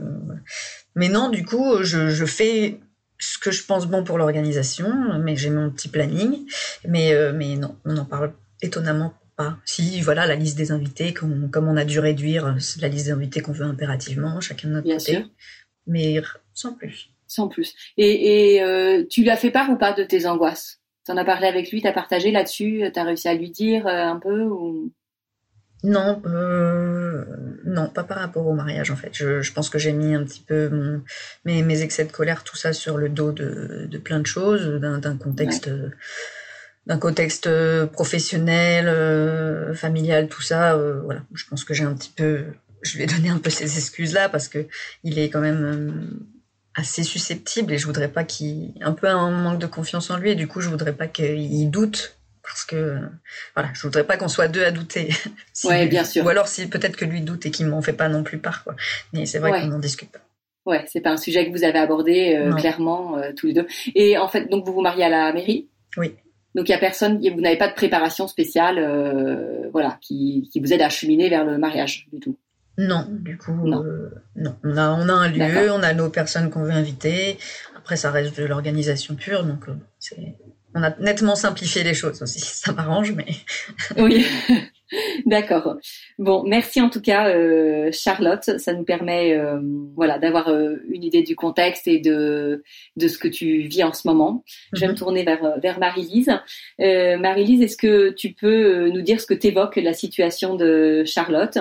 Mais 0.96 1.10
non, 1.10 1.30
du 1.30 1.46
coup, 1.46 1.84
je, 1.84 2.10
je 2.10 2.26
fais 2.26 2.80
ce 3.20 3.38
que 3.38 3.52
je 3.52 3.64
pense 3.64 3.86
bon 3.88 4.04
pour 4.04 4.18
l'organisation, 4.18 5.20
mais 5.20 5.36
j'ai 5.38 5.52
mon 5.52 5.70
petit 5.70 5.88
planning. 5.88 6.40
Mais, 6.88 7.14
euh, 7.14 7.32
mais 7.34 7.56
non, 7.56 7.78
on 7.86 7.94
n'en 7.94 8.06
parle 8.06 8.34
étonnamment 8.62 9.14
pas. 9.36 9.58
Si, 9.66 10.02
voilà, 10.02 10.26
la 10.26 10.36
liste 10.36 10.58
des 10.58 10.72
invités, 10.72 11.14
comme, 11.14 11.50
comme 11.50 11.68
on 11.68 11.78
a 11.78 11.86
dû 11.86 12.00
réduire 12.00 12.56
la 12.82 12.88
liste 12.88 13.06
des 13.06 13.12
invités 13.12 13.42
qu'on 13.42 13.52
veut 13.52 13.66
impérativement, 13.66 14.40
chacun 14.42 14.68
de 14.68 14.74
notre 14.74 14.88
Bien 14.88 14.98
côté. 14.98 15.14
Sûr. 15.14 15.30
Mais 15.88 16.22
sans 16.54 16.74
plus. 16.74 17.10
Sans 17.28 17.48
plus. 17.48 17.74
Et, 17.98 18.56
et 18.56 18.64
euh, 18.64 19.06
tu 19.10 19.22
lui 19.22 19.30
as 19.30 19.38
fait 19.38 19.52
part 19.52 19.70
ou 19.70 19.78
pas 19.78 19.94
de 19.94 20.04
tes 20.04 20.26
angoisses? 20.26 20.80
Tu 21.06 21.12
en 21.12 21.18
as 21.18 21.26
parlé 21.26 21.48
avec 21.48 21.72
lui, 21.72 21.82
tu 21.82 21.88
as 21.88 21.94
partagé 21.94 22.32
là-dessus, 22.32 22.84
tu 22.94 23.00
as 23.00 23.04
réussi 23.04 23.28
à 23.28 23.34
lui 23.34 23.50
dire 23.50 23.88
euh, 23.88 24.06
un 24.06 24.20
peu 24.20 24.44
ou... 24.44 24.92
Non, 25.84 26.22
euh, 26.28 27.26
non, 27.66 27.90
pas 27.90 28.04
par 28.04 28.20
rapport 28.20 28.46
au 28.46 28.54
mariage 28.54 28.92
en 28.92 28.96
fait. 28.96 29.10
Je, 29.14 29.42
je 29.42 29.52
pense 29.52 29.70
que 29.70 29.80
j'ai 29.80 29.94
mis 29.94 30.14
un 30.14 30.24
petit 30.24 30.44
peu 30.46 30.70
mon, 30.70 31.02
mes, 31.44 31.64
mes, 31.64 31.82
excès 31.82 32.06
de 32.06 32.12
colère, 32.12 32.44
tout 32.44 32.56
ça 32.56 32.72
sur 32.72 33.00
le 33.00 33.10
dos 33.10 33.32
de, 33.32 33.88
de 33.90 33.98
plein 33.98 34.20
de 34.20 34.28
choses, 34.28 34.80
d'un 34.80 35.18
contexte, 35.18 35.66
ouais. 35.66 35.90
D'un 36.88 36.98
contexte 36.98 37.50
professionnel, 37.88 38.88
euh, 38.88 39.74
familial, 39.74 40.28
tout 40.28 40.42
ça. 40.42 40.74
Euh, 40.76 41.02
voilà, 41.04 41.22
je 41.34 41.46
pense 41.46 41.64
que 41.64 41.74
j'ai 41.74 41.84
un 41.84 41.94
petit 41.94 42.12
peu, 42.16 42.46
je 42.82 42.98
lui 42.98 43.04
ai 43.04 43.08
donné 43.08 43.30
un 43.30 43.38
peu 43.38 43.50
ces 43.50 43.78
excuses 43.78 44.14
là 44.14 44.30
parce 44.30 44.48
que 44.48 44.66
il 45.04 45.20
est 45.20 45.30
quand 45.30 45.42
même 45.42 45.64
euh, 45.64 45.92
assez 46.76 47.04
susceptible 47.04 47.74
et 47.74 47.78
je 47.78 47.86
voudrais 47.86 48.08
pas 48.08 48.24
qu'il, 48.24 48.74
un 48.82 48.94
peu 48.94 49.08
un 49.08 49.30
manque 49.30 49.60
de 49.60 49.68
confiance 49.68 50.10
en 50.10 50.18
lui 50.18 50.32
et 50.32 50.36
du 50.36 50.48
coup 50.48 50.62
je 50.62 50.70
voudrais 50.70 50.94
pas 50.94 51.08
qu'il 51.08 51.70
doute 51.70 52.18
parce 52.44 52.66
que 52.66 52.98
voilà, 53.56 53.70
je 53.74 53.82
voudrais 53.84 54.04
pas 54.04 54.18
qu'on 54.18 54.28
soit 54.28 54.48
deux 54.48 54.64
à 54.64 54.72
douter. 54.72 55.10
si 55.54 55.68
ouais, 55.68 55.88
bien 55.88 56.04
sûr. 56.04 56.26
Ou 56.26 56.30
alors 56.30 56.48
si 56.48 56.68
peut-être 56.68 56.98
que 56.98 57.06
lui 57.06 57.22
doute 57.22 57.46
et 57.46 57.52
qu'il 57.52 57.68
m'en 57.68 57.84
fait 57.84 57.94
pas 57.94 58.10
non 58.10 58.24
plus 58.24 58.40
part 58.40 58.64
quoi. 58.64 58.76
Mais 59.14 59.28
c'est 59.28 59.38
vrai 59.38 59.52
ouais. 59.52 59.62
qu'on 59.62 59.68
n'en 59.68 59.80
discute 59.80 60.12
pas. 60.12 60.20
Ouais, 60.66 60.86
c'est 60.88 61.02
pas 61.02 61.12
un 61.12 61.18
sujet 61.18 61.46
que 61.46 61.52
vous 61.52 61.64
avez 61.64 61.80
abordé 61.80 62.36
euh, 62.36 62.54
clairement 62.54 63.18
euh, 63.18 63.32
tous 63.36 63.48
les 63.48 63.54
deux. 63.54 63.68
Et 63.96 64.18
en 64.18 64.28
fait, 64.28 64.46
donc 64.46 64.66
vous 64.66 64.74
vous 64.74 64.82
mariez 64.82 65.04
à 65.04 65.10
la 65.10 65.34
mairie? 65.34 65.68
Oui. 65.98 66.16
Donc 66.56 66.68
il 66.68 66.72
y 66.72 66.76
a 66.76 66.80
personne, 66.80 67.18
vous 67.18 67.42
n'avez 67.42 67.58
pas 67.58 67.68
de 67.68 67.74
préparation 67.74 68.28
spéciale, 68.28 68.78
euh, 68.78 69.70
voilà, 69.72 69.98
qui, 70.02 70.50
qui 70.52 70.60
vous 70.60 70.74
aide 70.74 70.82
à 70.82 70.90
cheminer 70.90 71.30
vers 71.30 71.46
le 71.46 71.58
mariage 71.58 72.08
du 72.12 72.20
tout. 72.20 72.38
Non, 72.78 73.06
du 73.10 73.38
coup, 73.38 73.54
non. 73.54 73.84
non. 74.36 74.56
On 74.64 74.78
a 74.78 74.90
on 74.92 75.10
a 75.10 75.14
un 75.14 75.28
lieu, 75.30 75.72
on 75.72 75.84
a 75.84 75.94
nos 75.94 76.10
personnes 76.10 76.50
qu'on 76.50 76.64
veut 76.64 76.72
inviter. 76.72 77.38
Après, 77.78 77.96
ça 77.96 78.12
reste 78.12 78.40
de 78.40 78.46
l'organisation 78.46 79.16
pure, 79.16 79.44
donc 79.44 79.66
c'est 80.00 80.36
on 80.74 80.84
a 80.84 80.96
nettement 81.00 81.36
simplifié 81.36 81.84
les 81.84 81.94
choses 81.94 82.22
aussi. 82.22 82.40
Ça 82.46 82.72
m'arrange, 82.72 83.14
mais. 83.14 83.28
oui. 83.98 84.26
D'accord. 85.26 85.78
Bon, 86.20 86.44
merci 86.46 86.82
en 86.82 86.90
tout 86.90 87.02
cas, 87.02 87.30
euh, 87.30 87.90
Charlotte. 87.92 88.44
Ça 88.58 88.74
nous 88.74 88.84
permet, 88.84 89.34
euh, 89.34 89.60
voilà, 89.96 90.20
d'avoir 90.20 90.50
euh, 90.50 90.78
une 90.90 91.04
idée 91.04 91.24
du 91.24 91.36
contexte 91.36 91.88
et 91.88 92.00
de 92.00 92.64
de 92.98 93.08
ce 93.08 93.18
que 93.18 93.28
tu 93.28 93.62
vis 93.62 93.84
en 93.84 93.94
ce 93.94 94.08
moment. 94.08 94.32
Mm 94.32 94.38
-hmm. 94.38 94.76
Je 94.76 94.80
vais 94.82 94.88
me 94.88 94.96
tourner 94.96 95.24
vers 95.24 95.60
vers 95.60 95.80
Marie-Lise. 95.80 96.32
Marie-Lise, 96.80 97.62
est-ce 97.62 97.78
que 97.78 98.12
tu 98.12 98.34
peux 98.34 98.90
nous 98.90 99.02
dire 99.02 99.20
ce 99.22 99.26
que 99.26 99.34
t'évoque 99.34 99.78
la 99.78 99.94
situation 99.94 100.56
de 100.56 101.04
Charlotte? 101.06 101.58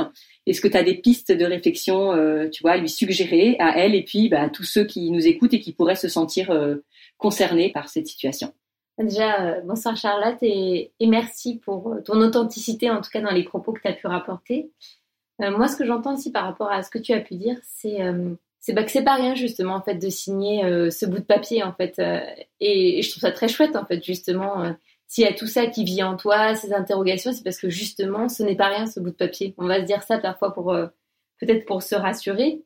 Est-ce 0.47 0.61
que 0.61 0.69
tu 0.69 0.77
as 0.77 0.83
des 0.83 0.99
pistes 1.07 1.33
de 1.33 1.45
réflexion, 1.45 1.99
tu 2.53 2.63
vois, 2.63 2.73
à 2.73 2.77
lui 2.79 2.89
suggérer 2.89 3.57
à 3.59 3.79
elle 3.79 3.95
et 3.95 4.05
puis 4.11 4.29
bah, 4.29 4.43
à 4.43 4.49
tous 4.49 4.65
ceux 4.65 4.85
qui 4.85 5.11
nous 5.11 5.27
écoutent 5.27 5.55
et 5.55 5.61
qui 5.61 5.73
pourraient 5.73 6.03
se 6.07 6.09
sentir 6.09 6.47
concernés 7.19 7.71
par 7.73 7.89
cette 7.89 8.09
situation? 8.13 8.51
Déjà, 9.01 9.41
euh, 9.41 9.61
bonsoir 9.63 9.97
Charlotte 9.97 10.37
et, 10.43 10.93
merci 11.01 11.57
pour 11.57 11.97
ton 12.05 12.21
authenticité, 12.21 12.91
en 12.91 13.01
tout 13.01 13.09
cas 13.11 13.23
dans 13.23 13.31
les 13.31 13.45
propos 13.45 13.73
que 13.73 13.81
tu 13.81 13.89
as 13.89 13.95
pu 13.95 14.07
rapporter. 14.07 14.71
Euh, 15.41 15.57
moi, 15.57 15.69
ce 15.69 15.77
que 15.77 15.87
j'entends 15.87 16.15
aussi 16.15 16.31
par 16.31 16.45
rapport 16.45 16.71
à 16.71 16.83
ce 16.83 16.91
que 16.91 16.99
tu 16.99 17.13
as 17.15 17.21
pu 17.21 17.37
dire, 17.37 17.57
c'est 17.63 18.03
euh, 18.03 18.35
bah, 18.69 18.85
que 18.85 18.91
c'est 18.91 19.03
pas 19.03 19.15
rien 19.15 19.35
justement 19.35 19.75
en 19.75 19.81
fait 19.81 19.95
de 19.95 20.11
signer 20.11 20.67
euh, 20.67 20.91
ce 20.91 21.07
bout 21.07 21.19
de 21.19 21.25
papier 21.25 21.63
en 21.63 21.73
fait. 21.73 21.99
Et, 22.61 22.99
et, 22.99 23.03
je 23.03 23.11
trouve 23.11 23.23
ça 23.23 23.33
très 23.33 23.49
chouette 23.49 23.75
en 23.75 23.87
fait 23.87 24.05
justement. 24.05 24.75
S'il 25.07 25.25
y 25.25 25.27
a 25.27 25.33
tout 25.33 25.47
ça 25.47 25.67
qui 25.67 25.83
vit 25.85 26.03
en 26.03 26.17
toi, 26.17 26.55
ces 26.55 26.75
interrogations, 26.75 27.33
c'est 27.33 27.43
parce 27.43 27.59
que 27.59 27.71
justement, 27.71 28.29
ce 28.29 28.43
n'est 28.43 28.55
pas 28.55 28.69
rien 28.69 28.87
ce 28.87 29.01
bout 29.01 29.11
de 29.11 29.17
papier. 29.17 29.55
On 29.57 29.67
va 29.67 29.81
se 29.81 29.87
dire 29.87 30.03
ça 30.03 30.19
parfois 30.19 30.53
pour 30.53 30.77
peut-être 31.41 31.65
pour 31.65 31.83
se 31.83 31.95
rassurer, 31.95 32.63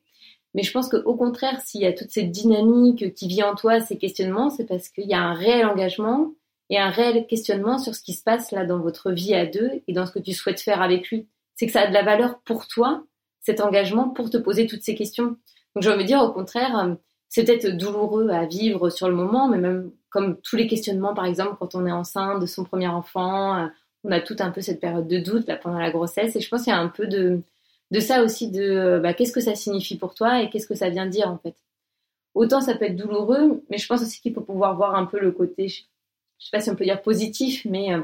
mais 0.55 0.63
je 0.63 0.71
pense 0.71 0.87
qu'au 0.87 1.15
contraire, 1.15 1.59
s'il 1.59 1.81
y 1.81 1.85
a 1.85 1.91
toute 1.91 2.11
cette 2.11 2.31
dynamique 2.31 3.13
qui 3.13 3.27
vit 3.27 3.43
en 3.43 3.55
toi, 3.55 3.81
ces 3.81 3.97
questionnements, 3.97 4.49
c'est 4.49 4.65
parce 4.65 4.87
qu'il 4.87 5.05
y 5.05 5.13
a 5.13 5.21
un 5.21 5.33
réel 5.33 5.65
engagement 5.65 6.31
et 6.69 6.79
un 6.79 6.89
réel 6.89 7.27
questionnement 7.27 7.77
sur 7.77 7.93
ce 7.93 8.01
qui 8.01 8.13
se 8.13 8.23
passe 8.23 8.51
là 8.51 8.65
dans 8.65 8.79
votre 8.79 9.11
vie 9.11 9.35
à 9.35 9.45
deux 9.45 9.81
et 9.85 9.93
dans 9.93 10.05
ce 10.05 10.13
que 10.13 10.19
tu 10.19 10.31
souhaites 10.31 10.61
faire 10.61 10.81
avec 10.81 11.09
lui. 11.09 11.27
C'est 11.55 11.65
que 11.65 11.73
ça 11.73 11.81
a 11.81 11.87
de 11.87 11.93
la 11.93 12.03
valeur 12.03 12.39
pour 12.45 12.67
toi, 12.67 13.03
cet 13.41 13.59
engagement, 13.59 14.07
pour 14.07 14.29
te 14.29 14.37
poser 14.37 14.65
toutes 14.65 14.81
ces 14.81 14.95
questions. 14.95 15.35
Donc 15.75 15.81
je 15.81 15.89
vais 15.89 15.97
me 15.97 16.05
dire 16.05 16.21
au 16.21 16.31
contraire, 16.31 16.95
c'est 17.27 17.43
peut-être 17.43 17.75
douloureux 17.75 18.29
à 18.29 18.45
vivre 18.45 18.89
sur 18.89 19.09
le 19.09 19.15
moment, 19.15 19.49
mais 19.49 19.57
même 19.57 19.91
comme 20.09 20.39
tous 20.41 20.55
les 20.55 20.67
questionnements, 20.67 21.13
par 21.13 21.25
exemple, 21.25 21.57
quand 21.59 21.75
on 21.75 21.85
est 21.85 21.91
enceinte 21.91 22.39
de 22.39 22.45
son 22.45 22.63
premier 22.63 22.87
enfant, 22.87 23.67
on 24.05 24.11
a 24.11 24.21
tout 24.21 24.37
un 24.39 24.51
peu 24.51 24.61
cette 24.61 24.79
période 24.79 25.09
de 25.09 25.19
doute 25.19 25.47
là 25.47 25.57
pendant 25.57 25.79
la 25.79 25.91
grossesse. 25.91 26.33
Et 26.37 26.39
je 26.39 26.47
pense 26.47 26.63
qu'il 26.63 26.71
y 26.71 26.75
a 26.75 26.79
un 26.79 26.87
peu 26.87 27.07
de 27.07 27.41
de 27.91 27.99
ça 27.99 28.23
aussi 28.23 28.51
de 28.51 28.99
bah, 29.01 29.13
qu'est-ce 29.13 29.31
que 29.31 29.41
ça 29.41 29.55
signifie 29.55 29.97
pour 29.97 30.15
toi 30.15 30.41
et 30.41 30.49
qu'est-ce 30.49 30.67
que 30.67 30.75
ça 30.75 30.89
vient 30.89 31.05
dire 31.05 31.29
en 31.29 31.37
fait. 31.37 31.55
Autant 32.33 32.61
ça 32.61 32.75
peut 32.75 32.85
être 32.85 32.95
douloureux, 32.95 33.63
mais 33.69 33.77
je 33.77 33.87
pense 33.87 34.01
aussi 34.01 34.21
qu'il 34.21 34.33
faut 34.33 34.41
pouvoir 34.41 34.75
voir 34.75 34.95
un 34.95 35.05
peu 35.05 35.19
le 35.19 35.31
côté, 35.31 35.67
je 35.67 35.83
sais 36.39 36.51
pas 36.51 36.59
si 36.59 36.69
on 36.69 36.75
peut 36.75 36.83
dire 36.83 37.01
positif, 37.01 37.65
mais 37.65 37.93
euh, 37.93 38.01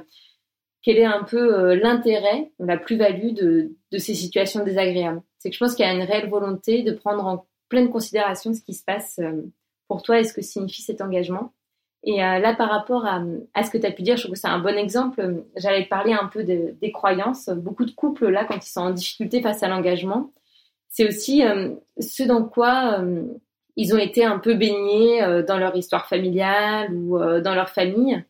quel 0.81 0.97
est 0.97 1.05
un 1.05 1.23
peu 1.23 1.59
euh, 1.59 1.75
l'intérêt, 1.75 2.51
la 2.59 2.77
plus-value 2.77 3.33
de, 3.33 3.75
de, 3.91 3.97
ces 3.97 4.15
situations 4.15 4.63
désagréables. 4.63 5.21
C'est 5.37 5.49
que 5.49 5.55
je 5.55 5.59
pense 5.59 5.75
qu'il 5.75 5.85
y 5.85 5.89
a 5.89 5.93
une 5.93 6.01
réelle 6.01 6.29
volonté 6.29 6.81
de 6.83 6.91
prendre 6.91 7.25
en 7.25 7.45
pleine 7.69 7.89
considération 7.89 8.53
ce 8.53 8.61
qui 8.61 8.73
se 8.73 8.83
passe 8.83 9.19
euh, 9.19 9.41
pour 9.87 10.01
toi 10.01 10.19
et 10.19 10.23
ce 10.23 10.33
que 10.33 10.41
signifie 10.41 10.81
cet 10.81 11.01
engagement. 11.01 11.53
Et 12.03 12.23
euh, 12.23 12.39
là, 12.39 12.55
par 12.55 12.69
rapport 12.69 13.05
à, 13.05 13.21
ce 13.63 13.69
que 13.69 13.77
tu 13.77 13.85
as 13.85 13.91
pu 13.91 14.01
dire, 14.01 14.17
je 14.17 14.23
trouve 14.23 14.33
que 14.33 14.39
c'est 14.39 14.47
un 14.47 14.59
bon 14.59 14.77
exemple. 14.77 15.43
J'allais 15.55 15.83
te 15.83 15.89
parler 15.89 16.13
un 16.13 16.27
peu 16.27 16.43
de, 16.43 16.75
des 16.81 16.91
croyances. 16.91 17.49
Beaucoup 17.49 17.85
de 17.85 17.91
couples, 17.91 18.29
là, 18.29 18.45
quand 18.45 18.57
ils 18.57 18.69
sont 18.69 18.81
en 18.81 18.89
difficulté 18.91 19.41
face 19.41 19.61
à 19.61 19.67
l'engagement, 19.67 20.31
c'est 20.91 21.07
aussi 21.07 21.43
euh, 21.43 21.71
ce 21.99 22.23
dans 22.23 22.43
quoi 22.43 22.99
euh, 22.99 23.23
ils 23.77 23.95
ont 23.95 23.97
été 23.97 24.25
un 24.25 24.37
peu 24.37 24.53
baignés 24.53 25.23
euh, 25.23 25.41
dans 25.41 25.57
leur 25.57 25.75
histoire 25.75 26.07
familiale 26.07 26.93
ou 26.93 27.17
dans 27.17 27.55
leur 27.55 27.69
famille. 27.69 28.23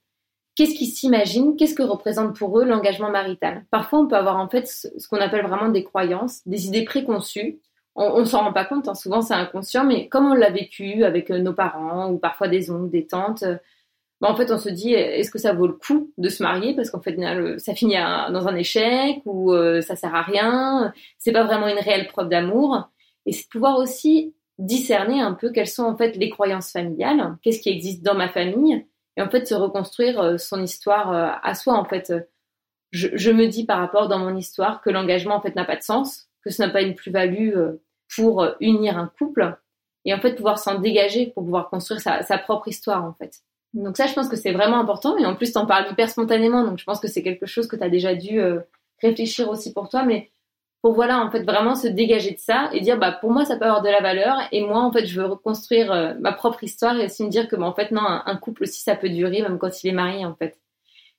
Qu'est-ce 0.55 0.75
qu'ils 0.75 0.89
s'imaginent? 0.89 1.55
Qu'est-ce 1.55 1.73
que 1.73 1.81
représente 1.81 2.37
pour 2.37 2.59
eux 2.59 2.65
l'engagement 2.65 3.09
marital? 3.09 3.65
Parfois, 3.71 3.99
on 3.99 4.07
peut 4.07 4.15
avoir 4.15 4.37
en 4.37 4.47
fait 4.47 4.67
ce 4.67 5.07
qu'on 5.07 5.17
appelle 5.17 5.45
vraiment 5.45 5.69
des 5.69 5.83
croyances, 5.83 6.47
des 6.47 6.67
idées 6.67 6.85
préconçues 6.85 7.59
on, 7.95 8.05
on 8.05 8.25
s'en 8.25 8.39
rend 8.41 8.53
pas 8.53 8.65
compte, 8.65 8.87
hein. 8.87 8.95
souvent 8.95 9.21
c'est 9.21 9.33
inconscient, 9.33 9.83
mais 9.83 10.07
comme 10.07 10.31
on 10.31 10.33
l'a 10.33 10.49
vécu 10.49 11.03
avec 11.03 11.29
euh, 11.31 11.39
nos 11.39 11.53
parents 11.53 12.09
ou 12.11 12.17
parfois 12.17 12.47
des 12.47 12.71
oncles, 12.71 12.89
des 12.89 13.07
tantes, 13.07 13.43
euh, 13.43 13.57
bah, 14.21 14.29
en 14.31 14.35
fait 14.35 14.51
on 14.51 14.57
se 14.57 14.69
dit 14.69 14.93
est-ce 14.93 15.31
que 15.31 15.39
ça 15.39 15.53
vaut 15.53 15.67
le 15.67 15.73
coup 15.73 16.11
de 16.17 16.29
se 16.29 16.43
marier? 16.43 16.75
Parce 16.75 16.91
qu'en 16.91 17.01
fait 17.01 17.17
ça 17.59 17.73
finit 17.75 17.95
dans 17.95 18.47
un 18.47 18.55
échec 18.55 19.21
ou 19.25 19.53
euh, 19.53 19.81
ça 19.81 19.95
sert 19.95 20.15
à 20.15 20.21
rien, 20.21 20.93
c'est 21.17 21.31
pas 21.31 21.43
vraiment 21.43 21.67
une 21.67 21.79
réelle 21.79 22.07
preuve 22.07 22.29
d'amour. 22.29 22.89
Et 23.25 23.33
c'est 23.33 23.45
de 23.45 23.49
pouvoir 23.49 23.77
aussi 23.77 24.35
discerner 24.57 25.21
un 25.21 25.33
peu 25.33 25.51
quelles 25.51 25.67
sont 25.67 25.83
en 25.83 25.97
fait 25.97 26.15
les 26.17 26.29
croyances 26.29 26.71
familiales, 26.71 27.37
qu'est-ce 27.41 27.61
qui 27.61 27.69
existe 27.69 28.03
dans 28.03 28.15
ma 28.15 28.29
famille, 28.29 28.85
et 29.17 29.21
en 29.21 29.29
fait 29.29 29.47
se 29.47 29.55
reconstruire 29.55 30.39
son 30.39 30.61
histoire 30.63 31.39
à 31.43 31.55
soi. 31.55 31.73
En 31.73 31.85
fait, 31.85 32.13
je, 32.91 33.09
je, 33.13 33.31
me 33.31 33.47
dis 33.47 33.65
par 33.65 33.79
rapport 33.79 34.07
dans 34.07 34.19
mon 34.19 34.35
histoire 34.35 34.81
que 34.81 34.91
l'engagement 34.91 35.35
en 35.35 35.41
fait 35.41 35.55
n'a 35.55 35.65
pas 35.65 35.77
de 35.77 35.83
sens, 35.83 36.30
que 36.43 36.49
ce 36.49 36.61
n'a 36.61 36.69
pas 36.69 36.81
une 36.81 36.95
plus-value 36.95 37.53
pour 38.15 38.45
unir 38.59 38.97
un 38.97 39.11
couple, 39.17 39.57
et 40.05 40.13
en 40.13 40.19
fait 40.19 40.35
pouvoir 40.35 40.57
s'en 40.59 40.79
dégager 40.79 41.27
pour 41.27 41.43
pouvoir 41.43 41.69
construire 41.69 42.01
sa, 42.01 42.23
sa 42.23 42.37
propre 42.37 42.67
histoire 42.67 43.03
en 43.03 43.13
fait. 43.13 43.41
Donc 43.73 43.95
ça, 43.97 44.05
je 44.05 44.13
pense 44.13 44.27
que 44.27 44.35
c'est 44.35 44.51
vraiment 44.51 44.79
important. 44.79 45.17
Et 45.17 45.25
en 45.25 45.35
plus, 45.35 45.53
t'en 45.53 45.65
parles 45.65 45.91
hyper 45.91 46.09
spontanément. 46.09 46.63
Donc 46.63 46.77
je 46.77 46.83
pense 46.83 46.99
que 46.99 47.07
c'est 47.07 47.23
quelque 47.23 47.45
chose 47.45 47.67
que 47.67 47.75
tu 47.75 47.83
as 47.83 47.89
déjà 47.89 48.15
dû 48.15 48.39
euh, 48.39 48.59
réfléchir 49.01 49.49
aussi 49.49 49.73
pour 49.73 49.89
toi. 49.89 50.03
Mais 50.03 50.31
pour 50.81 50.93
voilà, 50.93 51.23
en 51.23 51.31
fait, 51.31 51.43
vraiment 51.43 51.75
se 51.75 51.87
dégager 51.87 52.31
de 52.31 52.39
ça 52.39 52.69
et 52.73 52.81
dire, 52.81 52.97
bah, 52.97 53.11
pour 53.11 53.31
moi, 53.31 53.45
ça 53.45 53.55
peut 53.55 53.65
avoir 53.65 53.81
de 53.81 53.89
la 53.89 54.01
valeur. 54.01 54.37
Et 54.51 54.65
moi, 54.65 54.81
en 54.81 54.91
fait, 54.91 55.05
je 55.05 55.19
veux 55.21 55.27
reconstruire 55.27 55.91
euh, 55.91 56.13
ma 56.19 56.33
propre 56.33 56.63
histoire 56.63 56.97
et 56.99 57.05
aussi 57.05 57.23
me 57.23 57.29
dire 57.29 57.47
que, 57.47 57.55
bah, 57.55 57.65
en 57.65 57.73
fait, 57.73 57.91
non, 57.91 58.01
un, 58.03 58.35
couple 58.37 58.63
aussi, 58.63 58.81
ça 58.81 58.95
peut 58.95 59.09
durer, 59.09 59.41
même 59.41 59.57
quand 59.57 59.83
il 59.83 59.89
est 59.89 59.93
marié, 59.93 60.25
en 60.25 60.35
fait. 60.35 60.59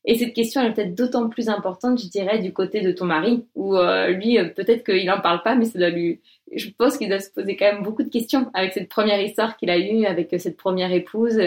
Et 0.05 0.19
cette 0.19 0.35
question, 0.35 0.63
est 0.63 0.73
peut-être 0.73 0.95
d'autant 0.95 1.29
plus 1.29 1.49
importante, 1.49 2.01
je 2.01 2.09
dirais, 2.09 2.41
du 2.41 2.53
côté 2.53 2.81
de 2.81 2.91
ton 2.91 3.05
mari, 3.05 3.45
où 3.55 3.77
euh, 3.77 4.09
lui, 4.09 4.37
peut-être 4.57 4.85
qu'il 4.85 5.09
en 5.11 5.21
parle 5.21 5.43
pas, 5.43 5.55
mais 5.55 5.65
ça 5.65 5.79
doit 5.79 5.91
lui, 5.91 6.21
je 6.53 6.69
pense 6.77 6.97
qu'il 6.97 7.09
doit 7.09 7.21
se 7.21 7.31
poser 7.31 7.57
quand 7.57 7.73
même 7.73 7.85
beaucoup 7.85 8.03
de 8.03 8.09
questions 8.09 8.51
avec 8.53 8.73
cette 8.73 8.89
première 8.89 9.21
histoire 9.21 9.57
qu'il 9.57 9.71
a 9.71 9.79
eue, 9.79 10.05
avec 10.05 10.35
cette 10.39 10.57
première 10.57 10.93
épouse 10.93 11.39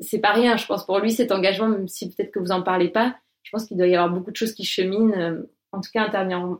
c'est 0.00 0.20
pas 0.20 0.32
rien, 0.32 0.56
je 0.56 0.66
pense, 0.66 0.84
pour 0.84 0.98
lui, 0.98 1.12
cet 1.12 1.32
engagement, 1.32 1.68
même 1.68 1.88
si 1.88 2.08
peut-être 2.10 2.30
que 2.30 2.38
vous 2.38 2.52
en 2.52 2.62
parlez 2.62 2.88
pas, 2.88 3.16
je 3.42 3.50
pense 3.50 3.66
qu'il 3.66 3.76
doit 3.76 3.86
y 3.86 3.96
avoir 3.96 4.12
beaucoup 4.12 4.30
de 4.30 4.36
choses 4.36 4.52
qui 4.52 4.64
cheminent, 4.64 5.12
euh, 5.18 5.42
en 5.72 5.80
tout 5.80 5.90
cas 5.92 6.04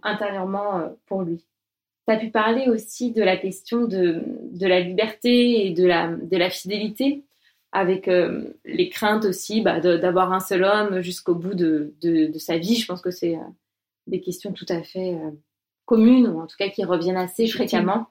intérieurement, 0.03 0.79
euh, 0.79 0.89
pour 1.07 1.23
lui. 1.23 1.45
Tu 2.07 2.15
as 2.15 2.17
pu 2.17 2.31
parler 2.31 2.69
aussi 2.69 3.13
de 3.13 3.23
la 3.23 3.37
question 3.37 3.85
de, 3.85 4.23
de 4.53 4.67
la 4.67 4.81
liberté 4.81 5.67
et 5.67 5.71
de 5.71 5.87
la, 5.87 6.09
de 6.09 6.37
la 6.37 6.51
fidélité, 6.51 7.25
avec 7.73 8.09
euh, 8.09 8.45
les 8.65 8.89
craintes 8.89 9.25
aussi 9.25 9.61
bah, 9.61 9.81
d'avoir 9.81 10.33
un 10.33 10.41
seul 10.41 10.65
homme 10.65 11.01
jusqu'au 11.01 11.35
bout 11.35 11.55
de, 11.55 11.95
de, 12.01 12.27
de, 12.27 12.39
sa 12.39 12.59
vie. 12.59 12.77
Je 12.77 12.87
pense 12.87 13.03
que 13.03 13.11
c'est 13.11 13.37
des 14.07 14.21
questions 14.21 14.53
tout 14.53 14.67
à 14.69 14.83
fait 14.83 15.19
communes, 15.85 16.29
ou 16.29 16.41
en 16.41 16.47
tout 16.47 16.57
cas 16.59 16.69
qui 16.69 16.85
reviennent 16.85 17.17
assez 17.17 17.47
fréquemment. 17.47 18.07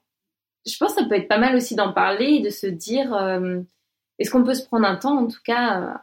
Je 0.66 0.76
pense 0.78 0.94
que 0.94 1.02
ça 1.02 1.08
peut 1.08 1.16
être 1.16 1.28
pas 1.28 1.40
mal 1.40 1.56
aussi 1.56 1.76
d'en 1.76 1.94
parler 1.94 2.36
et 2.36 2.42
de 2.42 2.50
se 2.50 2.68
dire 2.68 3.14
est-ce 4.20 4.32
qu'on 4.32 4.44
peut 4.44 4.54
se 4.54 4.66
prendre 4.66 4.88
un 4.88 4.96
temps, 4.96 5.18
en 5.18 5.28
tout 5.28 5.42
cas, 5.44 5.82
euh, 5.82 5.94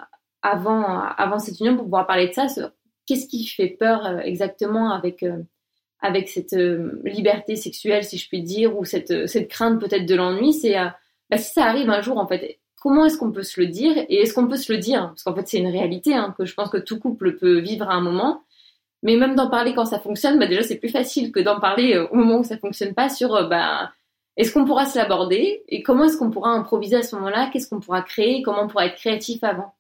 avant, 0.43 1.01
avant 1.01 1.39
cette 1.39 1.59
union, 1.61 1.75
pour 1.75 1.85
pouvoir 1.85 2.07
parler 2.07 2.29
de 2.29 2.33
ça 2.33 2.47
Qu'est-ce 3.07 3.27
qui 3.27 3.47
fait 3.47 3.69
peur 3.69 4.07
euh, 4.07 4.19
exactement 4.19 4.91
avec, 4.93 5.23
euh, 5.23 5.43
avec 6.01 6.29
cette 6.29 6.55
liberté 7.05 7.57
sexuelle, 7.57 8.05
si 8.05 8.19
je 8.19 8.29
puis 8.29 8.43
dire, 8.43 8.77
ou 8.79 8.85
cette, 8.85 9.27
cette 9.27 9.49
crainte 9.49 9.81
peut-être 9.81 10.07
de 10.07 10.15
l'ennui 10.15 10.53
C'est 10.53 10.75
bah, 11.31 11.39
si 11.39 11.53
ça 11.53 11.65
arrive 11.65 11.91
un 11.91 12.03
jour, 12.03 12.19
en 12.19 12.27
fait, 12.27 12.61
comment 12.85 13.07
est-ce 13.07 13.17
qu'on 13.17 13.33
peut 13.33 13.43
se 13.43 13.59
le 13.59 13.67
dire 13.67 13.97
Et 14.11 14.17
est-ce 14.17 14.35
qu'on 14.35 14.47
peut 14.47 14.59
se 14.59 14.71
le 14.71 14.79
dire? 14.79 15.09
Parce 15.09 15.23
qu'en 15.23 15.35
fait, 15.35 15.49
c'est 15.49 15.57
une 15.57 15.71
réalité 15.71 16.13
hein, 16.15 16.35
que 16.37 16.45
je 16.45 16.55
pense 16.55 16.69
que 16.69 16.77
tout 16.77 17.01
couple 17.01 17.37
peut 17.37 17.59
vivre 17.59 17.89
à 17.89 17.95
un 17.95 18.03
moment. 18.03 18.43
Mais 19.03 19.17
même 19.17 19.35
d'en 19.35 19.49
parler 19.49 19.75
quand 19.75 19.87
ça 19.87 19.99
fonctionne, 19.99 20.39
bah 20.39 20.47
déjà 20.47 20.63
c'est 20.63 20.77
plus 20.77 20.91
facile 20.91 21.33
que 21.33 21.41
d'en 21.41 21.61
parler 21.61 21.99
au 22.11 22.15
moment 22.15 22.41
où 22.41 22.45
ça 22.45 22.59
fonctionne 22.59 22.95
pas 22.95 23.09
sur 23.09 23.49
bah 23.49 23.91
est-ce 24.37 24.53
qu'on 24.53 24.67
pourra 24.67 24.85
se 24.85 24.99
l'aborder 24.99 25.65
et 25.69 25.83
comment 25.83 26.05
est-ce 26.05 26.19
qu'on 26.19 26.31
pourra 26.31 26.51
improviser 26.51 26.97
à 26.97 27.03
ce 27.03 27.17
moment-là? 27.17 27.49
Qu'est-ce 27.53 27.69
qu'on 27.69 27.81
pourra 27.81 28.03
créer? 28.03 28.43
Comment 28.43 28.65
on 28.65 28.69
pourra 28.69 28.87
être 28.87 28.97
créatif 28.97 29.43
avant? 29.45 29.75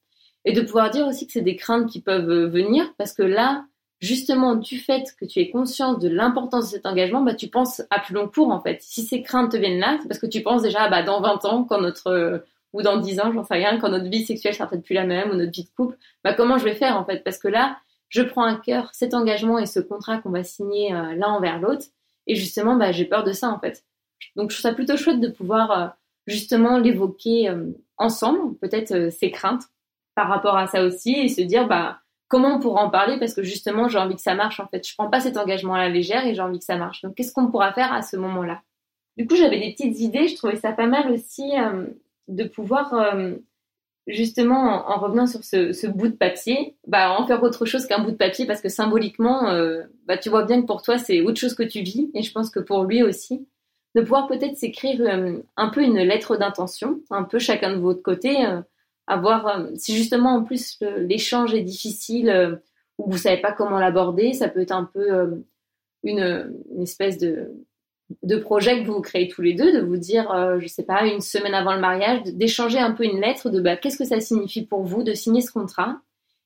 Et 0.46 0.52
de 0.52 0.62
pouvoir 0.62 0.90
dire 0.90 1.06
aussi 1.06 1.26
que 1.26 1.32
c'est 1.32 1.42
des 1.42 1.56
craintes 1.56 1.90
qui 1.90 2.00
peuvent 2.00 2.30
euh, 2.30 2.46
venir 2.46 2.90
parce 2.96 3.12
que 3.12 3.23
là, 3.23 3.64
justement, 4.00 4.54
du 4.54 4.78
fait 4.78 5.04
que 5.18 5.25
tu 5.25 5.40
aies 5.40 5.50
conscience 5.50 5.99
de 5.99 6.08
l'importance 6.08 6.66
de 6.66 6.76
cet 6.76 6.87
engagement, 6.87 7.23
bah, 7.23 7.34
tu 7.34 7.49
penses 7.49 7.82
à 7.90 7.99
plus 8.00 8.14
long 8.14 8.28
cours 8.28 8.50
en 8.50 8.61
fait. 8.61 8.78
Si 8.80 9.02
ces 9.02 9.23
craintes 9.23 9.52
te 9.52 9.56
viennent 9.56 9.80
là, 9.80 9.99
c'est 10.00 10.08
parce 10.08 10.20
que 10.20 10.26
tu 10.26 10.42
penses 10.42 10.62
déjà 10.62 10.88
dans 11.02 11.20
20 11.20 11.44
ans, 11.44 11.64
quand 11.64 11.80
notre 11.80 12.08
euh, 12.08 12.38
ou 12.75 12.83
dans 12.83 12.99
10 12.99 13.21
ans, 13.21 13.33
j'en 13.33 13.45
sais 13.45 13.54
rien, 13.54 13.78
quand 13.78 13.88
notre 13.88 14.11
vie 14.11 14.25
sexuelle 14.25 14.54
sera 14.54 14.69
peut-être 14.69 14.85
plus 14.85 14.95
la 14.95 15.04
même 15.04 15.30
ou 15.30 15.34
notre 15.34 15.52
vie 15.52 15.65
de 15.65 15.71
couple, 15.75 15.97
bah, 16.23 16.34
comment 16.34 16.58
je 16.58 16.65
vais 16.65 16.75
faire 16.75 16.99
en 16.99 17.04
fait? 17.06 17.25
Parce 17.25 17.39
que 17.39 17.49
là, 17.49 17.78
je 18.10 18.21
prends 18.21 18.45
à 18.45 18.56
cœur 18.56 18.91
cet 18.93 19.15
engagement 19.15 19.58
et 19.58 19.67
ce 19.67 19.80
contrat 19.80 20.19
qu'on 20.19 20.30
va 20.30 20.45
signer 20.45 20.95
euh, 20.95 21.15
l'un 21.15 21.28
envers 21.28 21.58
l'autre. 21.58 21.87
Et 22.26 22.34
justement, 22.34 22.76
bah, 22.76 22.93
j'ai 22.93 23.06
peur 23.06 23.25
de 23.25 23.32
ça 23.32 23.49
en 23.49 23.58
fait. 23.58 23.84
Donc 24.37 24.50
je 24.50 24.56
trouve 24.56 24.71
ça 24.71 24.75
plutôt 24.75 24.97
chouette 24.97 25.21
de 25.21 25.28
pouvoir 25.28 25.71
euh, 25.71 25.87
justement 26.26 26.78
l'évoquer 26.78 27.49
euh, 27.49 27.67
ensemble, 27.97 28.56
peut-être 28.58 28.93
euh, 28.93 29.10
ses 29.10 29.30
craintes 29.30 29.65
par 30.15 30.28
rapport 30.28 30.56
à 30.56 30.67
ça 30.67 30.84
aussi, 30.84 31.13
et 31.13 31.28
se 31.28 31.41
dire 31.41 31.67
bah 31.67 32.00
comment 32.28 32.56
on 32.56 32.60
pourra 32.60 32.82
en 32.82 32.91
parler 32.91 33.19
parce 33.19 33.34
que 33.34 33.43
justement 33.43 33.89
j'ai 33.89 33.99
envie 33.99 34.15
que 34.15 34.23
ça 34.23 34.34
marche 34.34 34.60
en 34.60 34.67
fait. 34.69 34.87
Je 34.87 34.95
prends 34.95 35.10
pas 35.10 35.21
cet 35.21 35.37
engagement 35.37 35.75
à 35.75 35.78
la 35.78 35.89
légère 35.89 36.26
et 36.26 36.34
j'ai 36.34 36.43
envie 36.43 36.58
que 36.58 36.65
ça 36.65 36.76
marche. 36.76 37.02
Donc 37.02 37.15
qu'est-ce 37.15 37.32
qu'on 37.32 37.50
pourra 37.50 37.73
faire 37.73 37.93
à 37.93 38.02
ce 38.02 38.17
moment-là? 38.17 38.63
Du 39.17 39.26
coup 39.26 39.37
j'avais 39.37 39.60
des 39.60 39.73
petites 39.73 40.00
idées. 40.00 40.28
Je 40.28 40.37
trouvais 40.37 40.56
ça 40.56 40.73
pas 40.73 40.87
mal 40.87 41.10
aussi 41.10 41.52
de 42.28 42.45
pouvoir 42.45 42.95
justement 44.06 44.89
en, 44.89 44.99
revenant 45.00 45.26
sur 45.26 45.43
ce, 45.45 45.87
bout 45.87 46.08
de 46.08 46.17
papier, 46.17 46.76
bah 46.87 47.17
en 47.19 47.26
faire 47.26 47.43
autre 47.43 47.65
chose 47.65 47.87
qu'un 47.87 48.02
bout 48.02 48.13
de 48.13 48.17
papier 48.17 48.47
parce 48.47 48.60
que 48.60 48.69
symboliquement, 48.69 49.52
bah 50.06 50.19
tu 50.19 50.30
vois 50.30 50.45
bien 50.45 50.60
que 50.63 50.67
pour 50.67 50.82
toi 50.82 50.99
c'est 50.99 51.21
autre 51.21 51.39
chose 51.41 51.54
que 51.54 51.63
tu 51.63 51.80
vis 51.80 52.10
et 52.15 52.23
je 52.23 52.32
pense 52.32 52.50
que 52.50 52.60
pour 52.60 52.84
lui 52.84 53.02
aussi 53.02 53.47
de 53.95 54.00
pouvoir 54.00 54.26
peut-être 54.26 54.56
s'écrire 54.56 55.00
euh, 55.00 55.39
un 55.56 55.69
peu 55.69 55.82
une 55.82 55.99
lettre 55.99 56.37
d'intention, 56.37 57.00
un 57.10 57.23
peu 57.23 57.39
chacun 57.39 57.75
de 57.75 57.80
votre 57.80 58.02
côté, 58.02 58.45
euh, 58.45 58.60
avoir, 59.06 59.47
euh, 59.47 59.71
si 59.76 59.97
justement 59.97 60.34
en 60.37 60.43
plus 60.43 60.78
l'échange 60.80 61.54
est 61.54 61.63
difficile 61.63 62.60
ou 62.99 63.10
vous 63.10 63.19
savez 63.19 63.41
pas 63.41 63.52
comment 63.52 63.78
l'aborder, 63.78 64.32
ça 64.32 64.49
peut 64.49 64.60
être 64.60 64.73
un 64.73 64.84
peu 64.84 65.45
une, 66.02 66.54
espèce 66.80 67.19
de, 67.19 67.52
de 68.23 68.36
projet 68.36 68.82
que 68.82 68.86
vous 68.86 69.00
créez 69.00 69.28
tous 69.28 69.43
les 69.43 69.54
deux, 69.54 69.73
de 69.73 69.80
vous 69.84 69.97
dire, 69.97 70.58
je 70.60 70.67
sais 70.67 70.82
pas, 70.82 71.06
une 71.06 71.21
semaine 71.21 71.54
avant 71.54 71.75
le 71.75 71.80
mariage, 71.80 72.23
d'échanger 72.25 72.78
un 72.78 72.93
peu 72.93 73.04
une 73.04 73.21
lettre 73.21 73.50
de 73.50 73.60
bah, 73.60 73.76
qu'est-ce 73.76 73.99
que 73.99 74.04
ça 74.04 74.21
signifie 74.21 74.67
pour 74.67 74.82
vous 74.82 75.02
de 75.02 75.14
signer 75.14 75.40
ce 75.40 75.50
contrat 75.50 76.00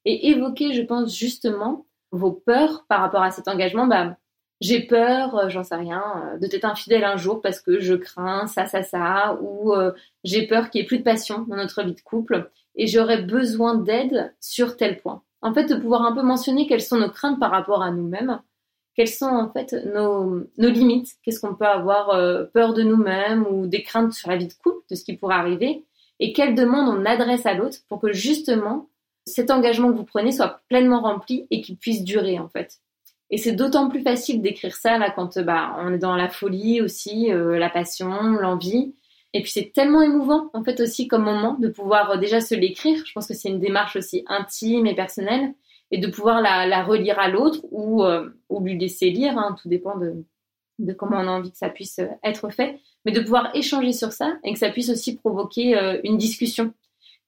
et 0.04 0.28
évoquer, 0.28 0.72
je 0.72 0.82
pense 0.82 1.16
justement, 1.16 1.86
vos 2.12 2.32
peurs 2.32 2.84
par 2.88 3.00
rapport 3.00 3.22
à 3.22 3.30
cet 3.30 3.48
engagement. 3.48 3.86
Bah, 3.86 4.16
j'ai 4.60 4.80
peur, 4.80 5.36
euh, 5.36 5.48
j'en 5.48 5.62
sais 5.62 5.76
rien, 5.76 6.02
euh, 6.34 6.38
de 6.38 6.46
t'être 6.46 6.64
infidèle 6.64 7.04
un 7.04 7.16
jour 7.16 7.40
parce 7.40 7.60
que 7.60 7.78
je 7.78 7.94
crains 7.94 8.46
ça, 8.46 8.66
ça, 8.66 8.82
ça, 8.82 9.38
ou 9.40 9.72
euh, 9.72 9.92
j'ai 10.24 10.46
peur 10.46 10.70
qu'il 10.70 10.80
n'y 10.80 10.84
ait 10.84 10.88
plus 10.88 10.98
de 10.98 11.04
passion 11.04 11.44
dans 11.46 11.56
notre 11.56 11.82
vie 11.82 11.94
de 11.94 12.00
couple 12.00 12.50
et 12.74 12.86
j'aurais 12.86 13.22
besoin 13.22 13.76
d'aide 13.76 14.34
sur 14.40 14.76
tel 14.76 14.98
point. 14.98 15.22
En 15.42 15.54
fait, 15.54 15.66
de 15.66 15.76
pouvoir 15.76 16.02
un 16.02 16.12
peu 16.12 16.22
mentionner 16.22 16.66
quelles 16.66 16.82
sont 16.82 16.98
nos 16.98 17.10
craintes 17.10 17.38
par 17.38 17.52
rapport 17.52 17.82
à 17.82 17.92
nous-mêmes, 17.92 18.40
quelles 18.98 19.06
sont 19.06 19.26
en 19.26 19.48
fait 19.52 19.72
nos, 19.94 20.42
nos 20.58 20.68
limites, 20.68 21.12
qu'est-ce 21.22 21.38
qu'on 21.38 21.54
peut 21.54 21.64
avoir 21.64 22.08
peur 22.52 22.74
de 22.74 22.82
nous-mêmes 22.82 23.46
ou 23.48 23.68
des 23.68 23.84
craintes 23.84 24.12
sur 24.12 24.28
la 24.28 24.36
vie 24.36 24.48
de 24.48 24.52
couple, 24.54 24.82
de 24.90 24.96
ce 24.96 25.04
qui 25.04 25.16
pourrait 25.16 25.36
arriver, 25.36 25.84
et 26.20 26.32
quelles 26.32 26.56
demandes 26.56 26.88
on 26.88 27.04
adresse 27.04 27.46
à 27.46 27.54
l'autre 27.54 27.78
pour 27.88 28.00
que 28.00 28.12
justement 28.12 28.88
cet 29.24 29.50
engagement 29.50 29.92
que 29.92 29.96
vous 29.96 30.04
prenez 30.04 30.32
soit 30.32 30.62
pleinement 30.68 31.00
rempli 31.00 31.46
et 31.50 31.60
qu'il 31.60 31.76
puisse 31.76 32.02
durer 32.02 32.40
en 32.40 32.48
fait? 32.48 32.80
Et 33.30 33.36
c'est 33.36 33.52
d'autant 33.52 33.88
plus 33.88 34.02
facile 34.02 34.40
d'écrire 34.40 34.74
ça 34.74 34.98
là 34.98 35.10
quand 35.10 35.38
bah, 35.38 35.76
on 35.78 35.92
est 35.92 35.98
dans 35.98 36.16
la 36.16 36.28
folie 36.28 36.80
aussi, 36.80 37.30
euh, 37.30 37.58
la 37.58 37.68
passion, 37.68 38.10
l'envie. 38.10 38.94
Et 39.34 39.42
puis 39.42 39.50
c'est 39.50 39.72
tellement 39.74 40.00
émouvant 40.00 40.50
en 40.54 40.64
fait 40.64 40.80
aussi 40.80 41.06
comme 41.06 41.24
moment 41.24 41.54
de 41.54 41.68
pouvoir 41.68 42.12
euh, 42.12 42.16
déjà 42.16 42.40
se 42.40 42.54
l'écrire. 42.54 43.04
Je 43.06 43.12
pense 43.12 43.26
que 43.28 43.34
c'est 43.34 43.50
une 43.50 43.60
démarche 43.60 43.96
aussi 43.96 44.24
intime 44.26 44.86
et 44.86 44.94
personnelle 44.94 45.52
et 45.90 45.98
de 45.98 46.06
pouvoir 46.08 46.40
la, 46.40 46.84
relire 46.84 47.18
à 47.18 47.28
l'autre 47.28 47.60
ou, 47.70 48.04
euh, 48.04 48.30
lui 48.60 48.78
laisser 48.78 49.10
lire. 49.10 49.38
Hein, 49.38 49.56
tout 49.60 49.68
dépend 49.68 49.96
de, 49.96 50.92
comment 50.92 51.18
on 51.18 51.28
a 51.28 51.30
envie 51.30 51.50
que 51.50 51.58
ça 51.58 51.68
puisse 51.68 52.00
être 52.22 52.50
fait. 52.50 52.80
Mais 53.04 53.12
de 53.12 53.20
pouvoir 53.20 53.54
échanger 53.54 53.92
sur 53.92 54.12
ça 54.12 54.36
et 54.44 54.52
que 54.52 54.58
ça 54.58 54.70
puisse 54.70 54.90
aussi 54.90 55.16
provoquer 55.16 56.00
une 56.04 56.18
discussion. 56.18 56.72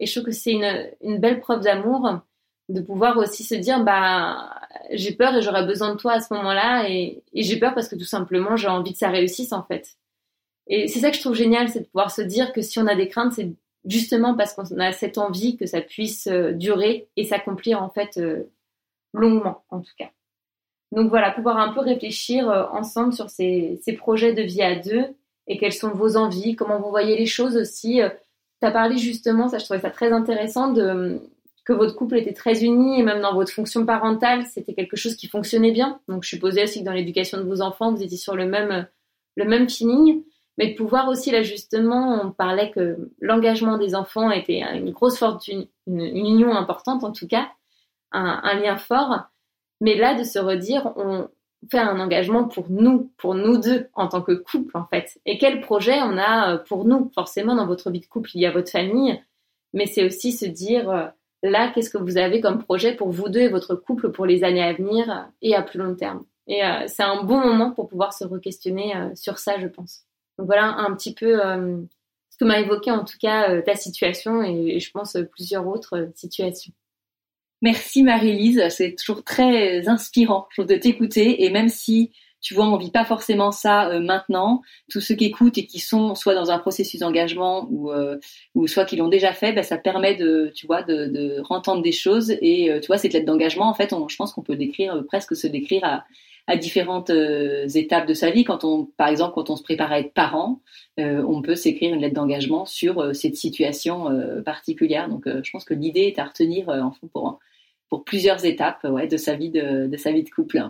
Et 0.00 0.06
je 0.06 0.12
trouve 0.12 0.24
que 0.24 0.36
c'est 0.36 0.52
une, 0.52 1.18
belle 1.18 1.40
preuve 1.40 1.60
d'amour 1.60 2.20
de 2.68 2.80
pouvoir 2.80 3.16
aussi 3.18 3.44
se 3.44 3.54
dire 3.54 3.84
bah 3.84 4.50
j'ai 4.90 5.12
peur 5.12 5.34
et 5.34 5.42
j'aurais 5.42 5.66
besoin 5.66 5.92
de 5.92 5.98
toi 5.98 6.12
à 6.12 6.20
ce 6.20 6.32
moment-là 6.34 6.88
et, 6.88 7.22
j'ai 7.34 7.58
peur 7.58 7.74
parce 7.74 7.88
que 7.88 7.96
tout 7.96 8.04
simplement 8.04 8.56
j'ai 8.56 8.68
envie 8.68 8.92
que 8.92 8.98
ça 8.98 9.10
réussisse 9.10 9.52
en 9.52 9.62
fait. 9.62 9.96
Et 10.66 10.88
c'est 10.88 11.00
ça 11.00 11.10
que 11.10 11.16
je 11.16 11.20
trouve 11.20 11.34
génial, 11.34 11.68
c'est 11.68 11.80
de 11.80 11.86
pouvoir 11.86 12.10
se 12.10 12.22
dire 12.22 12.52
que 12.52 12.62
si 12.62 12.78
on 12.78 12.86
a 12.86 12.94
des 12.94 13.08
craintes, 13.08 13.32
c'est 13.32 13.52
justement 13.84 14.34
parce 14.34 14.54
qu'on 14.54 14.64
a 14.78 14.92
cette 14.92 15.18
envie 15.18 15.56
que 15.56 15.66
ça 15.66 15.80
puisse 15.80 16.26
euh, 16.26 16.52
durer 16.52 17.08
et 17.16 17.24
s'accomplir 17.24 17.82
en 17.82 17.90
fait 17.90 18.18
euh, 18.18 18.50
longuement 19.12 19.64
en 19.70 19.80
tout 19.80 19.92
cas. 19.98 20.10
Donc 20.92 21.08
voilà, 21.08 21.30
pouvoir 21.30 21.58
un 21.58 21.72
peu 21.72 21.80
réfléchir 21.80 22.50
euh, 22.50 22.66
ensemble 22.72 23.12
sur 23.12 23.30
ces, 23.30 23.80
ces, 23.84 23.92
projets 23.92 24.34
de 24.34 24.42
vie 24.42 24.62
à 24.62 24.74
deux 24.76 25.04
et 25.46 25.56
quelles 25.56 25.72
sont 25.72 25.90
vos 25.90 26.16
envies, 26.16 26.56
comment 26.56 26.80
vous 26.80 26.90
voyez 26.90 27.16
les 27.16 27.26
choses 27.26 27.56
aussi. 27.56 28.00
Tu 28.60 28.66
as 28.66 28.70
parlé 28.70 28.98
justement, 28.98 29.48
ça 29.48 29.58
je 29.58 29.64
trouvais 29.64 29.80
ça 29.80 29.90
très 29.90 30.12
intéressant 30.12 30.74
que 30.74 31.72
votre 31.72 31.96
couple 31.96 32.18
était 32.18 32.32
très 32.32 32.64
uni 32.64 33.00
et 33.00 33.02
même 33.02 33.20
dans 33.20 33.34
votre 33.34 33.52
fonction 33.52 33.86
parentale, 33.86 34.44
c'était 34.46 34.74
quelque 34.74 34.96
chose 34.96 35.16
qui 35.16 35.28
fonctionnait 35.28 35.72
bien. 35.72 36.00
Donc 36.08 36.24
je 36.24 36.28
supposais 36.28 36.64
aussi 36.64 36.80
que 36.80 36.84
dans 36.84 36.92
l'éducation 36.92 37.38
de 37.38 37.44
vos 37.44 37.60
enfants, 37.60 37.92
vous 37.92 38.02
étiez 38.02 38.18
sur 38.18 38.36
le 38.36 38.46
même, 38.46 38.86
le 39.36 39.44
même 39.44 39.68
feeling. 39.68 40.22
Mais 40.58 40.72
de 40.72 40.76
pouvoir 40.76 41.08
aussi 41.08 41.30
l'ajustement, 41.30 42.20
on 42.22 42.32
parlait 42.32 42.70
que 42.70 43.10
l'engagement 43.20 43.78
des 43.78 43.94
enfants 43.94 44.30
était 44.30 44.60
une 44.60 44.90
grosse 44.90 45.18
fortune, 45.18 45.66
une, 45.86 46.00
union 46.00 46.54
importante 46.54 47.04
en 47.04 47.12
tout 47.12 47.26
cas, 47.26 47.48
un, 48.12 48.54
lien 48.54 48.76
fort. 48.76 49.20
Mais 49.80 49.96
là, 49.96 50.14
de 50.14 50.24
se 50.24 50.38
redire, 50.38 50.92
on, 50.96 51.28
faire 51.70 51.88
un 51.88 52.00
engagement 52.00 52.44
pour 52.44 52.70
nous, 52.70 53.10
pour 53.16 53.34
nous 53.34 53.58
deux, 53.58 53.88
en 53.94 54.08
tant 54.08 54.22
que 54.22 54.32
couple, 54.32 54.76
en 54.76 54.84
fait. 54.86 55.18
Et 55.24 55.38
quel 55.38 55.60
projet 55.60 56.00
on 56.02 56.18
a 56.18 56.58
pour 56.58 56.84
nous? 56.84 57.10
Forcément, 57.14 57.54
dans 57.54 57.66
votre 57.66 57.90
vie 57.90 58.00
de 58.00 58.06
couple, 58.06 58.30
il 58.34 58.42
y 58.42 58.46
a 58.46 58.50
votre 58.50 58.70
famille, 58.70 59.22
mais 59.72 59.86
c'est 59.86 60.04
aussi 60.04 60.32
se 60.32 60.44
dire, 60.44 61.12
là, 61.42 61.70
qu'est-ce 61.72 61.90
que 61.90 61.98
vous 61.98 62.18
avez 62.18 62.40
comme 62.40 62.62
projet 62.62 62.94
pour 62.94 63.10
vous 63.10 63.28
deux 63.28 63.40
et 63.40 63.48
votre 63.48 63.74
couple 63.74 64.10
pour 64.10 64.26
les 64.26 64.44
années 64.44 64.62
à 64.62 64.72
venir 64.72 65.30
et 65.42 65.54
à 65.54 65.62
plus 65.62 65.78
long 65.78 65.94
terme. 65.94 66.24
Et 66.46 66.64
euh, 66.64 66.86
c'est 66.86 67.02
un 67.02 67.22
bon 67.22 67.38
moment 67.38 67.70
pour 67.70 67.88
pouvoir 67.88 68.12
se 68.12 68.24
re-questionner 68.24 68.96
euh, 68.96 69.14
sur 69.14 69.38
ça, 69.38 69.58
je 69.60 69.68
pense. 69.68 70.04
Voilà 70.44 70.64
un 70.64 70.94
petit 70.94 71.14
peu 71.14 71.44
euh, 71.44 71.76
ce 72.30 72.38
que 72.38 72.44
m'a 72.44 72.60
évoqué 72.60 72.90
en 72.90 73.04
tout 73.04 73.18
cas 73.20 73.60
ta 73.62 73.74
situation 73.74 74.42
et, 74.42 74.80
je 74.80 74.90
pense 74.90 75.16
plusieurs 75.32 75.66
autres 75.66 76.10
situations. 76.14 76.72
Merci 77.62 78.02
Marie-Lise, 78.02 78.68
c'est 78.70 78.94
toujours 78.94 79.22
très 79.22 79.86
inspirant 79.88 80.48
de 80.56 80.76
t'écouter 80.76 81.44
et 81.44 81.50
même 81.50 81.68
si 81.68 82.10
tu 82.40 82.54
vois, 82.54 82.66
on 82.66 82.76
vit 82.78 82.90
pas 82.90 83.04
forcément 83.04 83.52
ça 83.52 83.90
euh, 83.90 84.00
maintenant. 84.00 84.62
Tous 84.90 85.00
ceux 85.00 85.14
qui 85.14 85.26
écoutent 85.26 85.58
et 85.58 85.66
qui 85.66 85.78
sont 85.78 86.14
soit 86.14 86.34
dans 86.34 86.50
un 86.50 86.58
processus 86.58 87.00
d'engagement 87.00 87.66
ou, 87.70 87.90
euh, 87.92 88.18
ou 88.54 88.66
soit 88.66 88.86
qui 88.86 88.96
l'ont 88.96 89.08
déjà 89.08 89.32
fait, 89.32 89.52
ben, 89.52 89.62
ça 89.62 89.76
permet 89.76 90.14
de, 90.14 90.50
tu 90.54 90.66
vois, 90.66 90.82
de, 90.82 91.40
rentendre 91.42 91.82
des 91.82 91.92
choses. 91.92 92.30
Et 92.40 92.70
euh, 92.70 92.80
tu 92.80 92.86
vois, 92.86 92.98
cette 92.98 93.12
lettre 93.12 93.26
d'engagement, 93.26 93.68
en 93.68 93.74
fait, 93.74 93.92
on, 93.92 94.08
je 94.08 94.16
pense 94.16 94.32
qu'on 94.32 94.42
peut 94.42 94.56
décrire 94.56 95.04
presque 95.06 95.36
se 95.36 95.46
décrire 95.46 95.84
à, 95.84 96.04
à 96.46 96.56
différentes 96.56 97.10
étapes 97.10 98.06
de 98.06 98.14
sa 98.14 98.30
vie. 98.30 98.44
Quand 98.44 98.64
on, 98.64 98.86
par 98.96 99.08
exemple, 99.08 99.34
quand 99.34 99.50
on 99.50 99.56
se 99.56 99.62
prépare 99.62 99.92
à 99.92 100.00
être 100.00 100.12
parent, 100.12 100.60
on 100.98 101.42
peut 101.42 101.54
s'écrire 101.54 101.94
une 101.94 102.00
lettre 102.00 102.14
d'engagement 102.14 102.66
sur 102.66 103.14
cette 103.14 103.36
situation 103.36 104.08
particulière. 104.44 105.08
Donc, 105.08 105.24
je 105.26 105.50
pense 105.50 105.64
que 105.64 105.74
l'idée 105.74 106.02
est 106.02 106.18
à 106.18 106.24
retenir 106.24 106.68
en 106.68 106.90
fond 106.92 107.08
pour 107.08 107.38
pour 107.90 108.04
plusieurs 108.04 108.44
étapes 108.44 108.84
ouais, 108.84 109.08
de 109.08 109.16
sa 109.16 109.34
vie 109.34 109.50
de, 109.50 109.88
de 109.88 109.96
sa 109.96 110.12
vie 110.12 110.22
de 110.22 110.30
couple. 110.30 110.62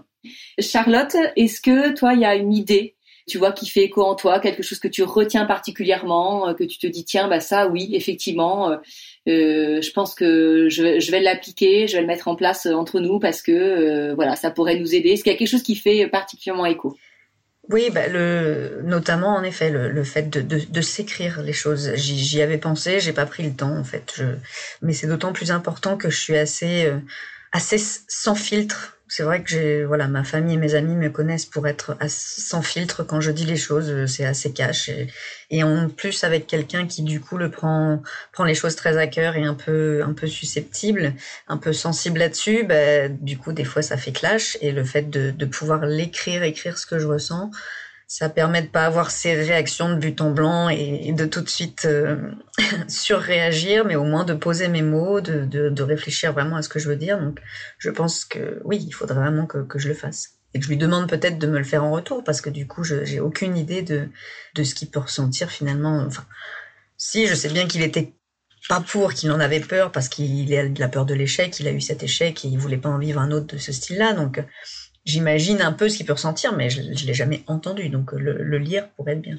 Charlotte, 0.59 1.17
est-ce 1.37 1.61
que 1.61 1.95
toi, 1.95 2.15
il 2.15 2.21
y 2.21 2.25
a 2.25 2.35
une 2.35 2.53
idée, 2.53 2.97
tu 3.31 3.39
vois, 3.39 3.53
qui 3.53 3.69
fait 3.69 3.85
écho 3.85 4.03
en 4.03 4.15
toi, 4.15 4.41
quelque 4.41 4.63
chose 4.63 4.81
que 4.81 4.89
tu 4.89 5.03
retiens 5.03 5.47
particulièrement, 5.47 6.49
euh, 6.49 6.55
que 6.55 6.65
tu 6.65 6.79
te 6.79 6.87
dis 6.87 7.05
tiens, 7.05 7.29
bah 7.29 7.41
ça, 7.41 7.69
oui, 7.69 7.91
effectivement, 7.95 8.71
euh, 8.71 8.77
euh 9.29 9.81
je 9.81 9.91
pense 9.93 10.15
que 10.15 10.69
je, 10.69 11.11
vais 11.11 11.21
l'appliquer, 11.21 11.87
je 11.87 11.95
vais 11.95 12.01
le 12.01 12.07
mettre 12.07 12.29
en 12.29 12.35
place 12.35 12.67
entre 12.67 13.01
nous 13.01 13.21
parce 13.21 13.41
que 13.43 14.13
voilà, 14.15 14.37
ça 14.37 14.51
pourrait 14.51 14.79
nous 14.79 14.95
aider. 14.95 15.11
Est-ce 15.11 15.23
qu'il 15.23 15.33
y 15.33 15.35
a 15.35 15.39
quelque 15.39 15.49
chose 15.49 15.63
qui 15.63 15.77
fait 15.77 16.09
particulièrement 16.09 16.67
écho? 16.67 16.97
Oui, 17.69 17.89
bah, 17.93 18.09
le, 18.09 18.81
notamment 18.83 19.37
en 19.37 19.45
effet 19.45 19.71
le, 19.71 19.91
le 19.91 20.03
fait 20.03 20.29
de, 20.29 20.41
de, 20.43 20.81
s'écrire 20.81 21.41
les 21.43 21.53
choses. 21.53 21.95
J'y 21.95 22.43
avais 22.43 22.59
pensé, 22.59 22.99
j'ai 22.99 23.13
pas 23.13 23.27
pris 23.27 23.45
le 23.45 23.53
temps 23.53 23.77
en 23.77 23.85
fait. 23.85 24.21
Mais 24.83 24.93
c'est 24.93 25.07
d'autant 25.07 25.33
plus 25.33 25.53
important 25.53 25.97
que 25.97 26.11
je 26.11 26.19
suis 26.19 26.37
assez 26.37 26.91
assez 27.53 27.79
sans 27.79 28.35
filtre 28.35 29.00
c'est 29.11 29.25
vrai 29.25 29.43
que 29.43 29.51
j'ai, 29.51 29.85
voilà, 29.85 30.07
ma 30.07 30.23
famille 30.23 30.55
et 30.55 30.57
mes 30.57 30.77
amis 30.77 30.95
me 30.95 31.11
connaissent 31.11 31.45
pour 31.45 31.67
être 31.67 31.97
sans 32.07 32.63
filtre 32.63 33.03
quand 33.03 33.21
je 33.21 33.33
dis 33.33 33.45
les 33.45 33.57
choses, 33.57 33.91
euh, 33.91 34.07
c'est 34.07 34.25
assez 34.25 34.53
cash. 34.53 34.89
Et, 35.51 35.65
en 35.65 35.89
plus 35.89 36.23
avec 36.23 36.47
quelqu'un 36.47 36.87
qui 36.87 37.03
du 37.03 37.21
coup 37.21 37.37
le 37.37 37.51
prend, 37.51 38.03
prend 38.33 38.45
les 38.45 38.55
choses 38.55 38.77
très 38.77 38.97
à 38.99 39.09
cœur 39.09 39.35
et 39.37 39.43
un 39.43 39.55
peu, 39.55 40.03
un 40.05 40.13
peu 40.13 40.29
susceptible, 40.29 41.15
un 41.49 41.57
peu 41.57 41.73
sensible 41.73 42.21
là-dessus, 42.21 42.63
bah, 42.63 43.09
du 43.09 43.37
coup 43.37 43.53
des 43.53 43.65
fois 43.65 43.83
ça 43.83 43.97
fait 43.97 44.13
clash. 44.13 44.57
Et 44.61 44.71
le 44.71 44.85
fait 44.85 45.11
de, 45.11 45.33
de 45.33 45.45
pouvoir 45.45 45.87
l'écrire, 45.87 46.45
écrire 46.45 46.79
ce 46.79 46.87
que 46.87 47.01
je 47.01 47.09
ressens, 47.09 47.51
ça 48.11 48.29
permet 48.29 48.61
de 48.61 48.67
pas 48.67 48.87
avoir 48.87 49.13
ces 49.13 49.35
réactions 49.35 49.89
de 49.89 49.95
but 49.95 50.21
en 50.21 50.33
blanc 50.33 50.69
et, 50.69 51.13
de 51.13 51.27
tout 51.27 51.43
de 51.43 51.49
suite 51.49 51.85
euh, 51.85 52.17
surréagir, 52.89 53.85
mais 53.85 53.95
au 53.95 54.03
moins 54.03 54.25
de 54.25 54.35
poser 54.35 54.67
mes 54.67 54.83
mots, 54.83 55.21
de, 55.21 55.45
de, 55.45 55.69
de, 55.69 55.83
réfléchir 55.85 56.33
vraiment 56.33 56.57
à 56.57 56.63
ce 56.63 56.69
que 56.69 56.81
je 56.81 56.89
veux 56.89 56.97
dire. 56.97 57.21
Donc, 57.21 57.39
je 57.79 57.89
pense 57.89 58.25
que 58.25 58.61
oui, 58.65 58.85
il 58.85 58.91
faudrait 58.91 59.15
vraiment 59.15 59.47
que, 59.47 59.59
que 59.59 59.79
je 59.79 59.87
le 59.87 59.95
fasse 59.95 60.31
et 60.55 60.59
que 60.59 60.65
je 60.65 60.71
lui 60.71 60.77
demande 60.77 61.09
peut-être 61.09 61.39
de 61.39 61.47
me 61.47 61.59
le 61.59 61.63
faire 61.63 61.85
en 61.85 61.93
retour 61.93 62.25
parce 62.25 62.41
que 62.41 62.51
du 62.51 62.67
coup, 62.67 62.83
je 62.83 63.05
j'ai 63.05 63.21
aucune 63.21 63.57
idée 63.57 63.83
de 63.83 64.09
de 64.57 64.65
ce 64.65 64.75
qu'il 64.75 64.91
peut 64.91 64.99
ressentir 64.99 65.49
finalement. 65.49 66.03
Enfin, 66.05 66.27
si 66.97 67.29
je 67.29 67.35
sais 67.37 67.49
bien 67.49 67.69
qu'il 67.69 67.83
était 67.83 68.13
pas 68.69 68.81
pour, 68.81 69.15
qu'il 69.15 69.31
en 69.31 69.39
avait 69.39 69.61
peur 69.61 69.93
parce 69.93 70.09
qu'il 70.09 70.53
a 70.57 70.69
de 70.69 70.81
la 70.81 70.89
peur 70.89 71.07
de 71.07 71.15
l'échec, 71.15 71.61
il 71.61 71.69
a 71.69 71.71
eu 71.71 71.81
cet 71.81 72.03
échec 72.03 72.45
et 72.45 72.49
il 72.49 72.59
voulait 72.59 72.77
pas 72.77 72.89
en 72.89 72.99
vivre 72.99 73.21
un 73.21 73.31
autre 73.31 73.55
de 73.55 73.59
ce 73.59 73.71
style-là. 73.71 74.15
Donc 74.15 74.43
j'imagine 75.11 75.61
un 75.61 75.73
peu 75.73 75.89
ce 75.89 75.97
qu'il 75.97 76.07
peut 76.07 76.13
ressentir, 76.13 76.55
mais 76.55 76.71
je, 76.71 76.83
je 76.95 77.07
l'ai 77.07 77.15
jamais 77.15 77.43
entendu, 77.47 77.89
donc 77.89 78.13
le, 78.13 78.43
le, 78.43 78.59
lire 78.59 78.89
pourrait 78.91 79.13
être 79.13 79.21
bien. 79.21 79.39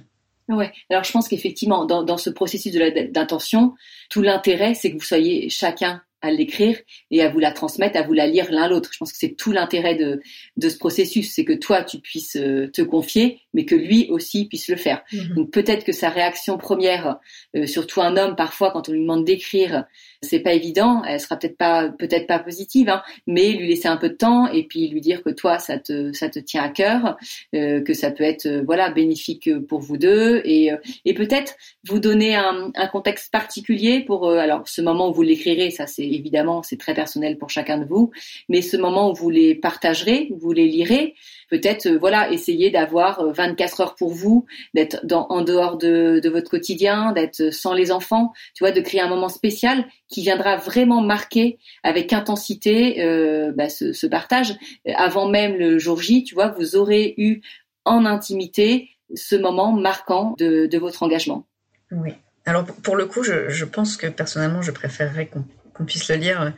Ouais. 0.49 0.71
Alors 0.89 1.03
je 1.03 1.11
pense 1.11 1.27
qu'effectivement, 1.27 1.85
dans, 1.85 2.03
dans 2.03 2.17
ce 2.17 2.29
processus 2.29 2.73
d'intention, 3.11 3.73
tout 4.09 4.21
l'intérêt, 4.21 4.73
c'est 4.73 4.91
que 4.91 4.97
vous 4.97 5.03
soyez 5.03 5.49
chacun 5.49 6.01
à 6.21 6.31
l'écrire 6.31 6.77
et 7.09 7.21
à 7.21 7.29
vous 7.29 7.39
la 7.39 7.51
transmettre, 7.51 7.97
à 7.97 8.03
vous 8.03 8.13
la 8.13 8.27
lire 8.27 8.51
l'un 8.51 8.67
l'autre. 8.67 8.89
Je 8.93 8.97
pense 8.97 9.11
que 9.11 9.17
c'est 9.17 9.35
tout 9.35 9.51
l'intérêt 9.51 9.95
de, 9.95 10.21
de 10.57 10.69
ce 10.69 10.77
processus, 10.77 11.31
c'est 11.31 11.45
que 11.45 11.53
toi 11.53 11.83
tu 11.83 11.99
puisses 11.99 12.35
euh, 12.35 12.69
te 12.71 12.81
confier, 12.81 13.39
mais 13.53 13.65
que 13.65 13.75
lui 13.75 14.07
aussi 14.09 14.45
puisse 14.45 14.67
le 14.67 14.75
faire. 14.75 15.03
Mm-hmm. 15.11 15.33
Donc 15.35 15.51
peut-être 15.51 15.83
que 15.83 15.91
sa 15.91 16.09
réaction 16.09 16.57
première, 16.57 17.17
euh, 17.55 17.65
surtout 17.65 18.01
un 18.01 18.17
homme 18.17 18.35
parfois 18.35 18.71
quand 18.71 18.89
on 18.89 18.91
lui 18.91 19.01
demande 19.01 19.25
d'écrire, 19.25 19.85
c'est 20.21 20.39
pas 20.39 20.53
évident, 20.53 21.03
elle 21.03 21.19
sera 21.19 21.37
peut-être 21.37 21.57
pas 21.57 21.89
peut-être 21.89 22.27
pas 22.27 22.39
positive, 22.39 22.89
hein, 22.89 23.01
mais 23.27 23.49
lui 23.51 23.67
laisser 23.67 23.87
un 23.87 23.97
peu 23.97 24.09
de 24.09 24.15
temps 24.15 24.47
et 24.47 24.63
puis 24.63 24.87
lui 24.87 25.01
dire 25.01 25.23
que 25.23 25.29
toi 25.29 25.59
ça 25.59 25.79
te 25.79 26.13
ça 26.13 26.29
te 26.29 26.39
tient 26.39 26.63
à 26.63 26.69
cœur, 26.69 27.17
euh, 27.55 27.81
que 27.81 27.93
ça 27.93 28.11
peut 28.11 28.23
être 28.23 28.45
euh, 28.45 28.63
voilà 28.65 28.91
bénéfique 28.91 29.49
pour 29.67 29.79
vous 29.79 29.97
deux 29.97 30.41
et 30.45 30.71
et 31.05 31.13
peut-être 31.13 31.55
vous 31.87 31.99
donner 31.99 32.35
un, 32.35 32.71
un, 32.75 32.87
contexte 32.87 33.31
particulier 33.31 34.01
pour 34.01 34.29
alors 34.29 34.67
ce 34.67 34.81
moment 34.81 35.09
où 35.09 35.13
vous 35.13 35.21
l'écrirez, 35.21 35.71
ça 35.71 35.87
c'est 35.87 36.10
évidemment 36.15 36.63
c'est 36.63 36.77
très 36.77 36.93
personnel 36.93 37.37
pour 37.37 37.49
chacun 37.49 37.77
de 37.77 37.85
vous, 37.85 38.11
mais 38.49 38.61
ce 38.61 38.77
moment 38.77 39.11
où 39.11 39.13
vous 39.13 39.29
les 39.29 39.55
partagerez, 39.55 40.27
où 40.31 40.37
vous 40.37 40.51
les 40.51 40.67
lirez, 40.67 41.15
peut-être 41.49 41.85
euh, 41.87 41.97
voilà 41.99 42.31
essayer 42.31 42.71
d'avoir 42.71 43.31
24 43.33 43.79
euh, 43.79 43.83
heures 43.83 43.95
pour 43.95 44.11
vous, 44.11 44.45
d'être 44.73 44.99
en 45.11 45.41
dehors 45.41 45.77
de, 45.77 46.21
votre 46.29 46.49
quotidien, 46.49 47.11
d'être 47.11 47.53
sans 47.53 47.73
les 47.73 47.91
enfants, 47.91 48.33
tu 48.55 48.63
vois, 48.63 48.71
de 48.71 48.81
créer 48.81 49.01
un 49.01 49.09
moment 49.09 49.29
spécial 49.29 49.85
qui 50.07 50.21
viendra 50.21 50.55
vraiment 50.55 51.01
marquer 51.01 51.59
avec 51.83 52.13
intensité 52.13 53.03
euh, 53.03 53.51
bah, 53.55 53.69
ce, 53.69 54.07
partage. 54.07 54.55
Avant 54.95 55.27
même 55.27 55.55
le 55.57 55.77
jour 55.77 56.01
J, 56.01 56.23
tu 56.23 56.33
vois, 56.33 56.47
vous 56.47 56.75
aurez 56.75 57.13
eu 57.17 57.41
en 57.85 58.05
intimité 58.05 58.89
ce 59.15 59.35
moment 59.35 59.71
marquant 59.73 60.35
de, 60.37 60.67
de 60.67 60.77
votre 60.77 61.03
engagement. 61.03 61.45
Oui. 61.91 62.11
Alors 62.45 62.65
pour 62.65 62.95
le 62.95 63.05
coup, 63.05 63.23
je, 63.23 63.49
je 63.49 63.65
pense 63.65 63.97
que 63.97 64.07
personnellement, 64.07 64.61
je 64.61 64.71
préférerais 64.71 65.27
qu'on 65.27 65.43
puisse 65.85 66.07
le 66.09 66.15
lire 66.15 66.53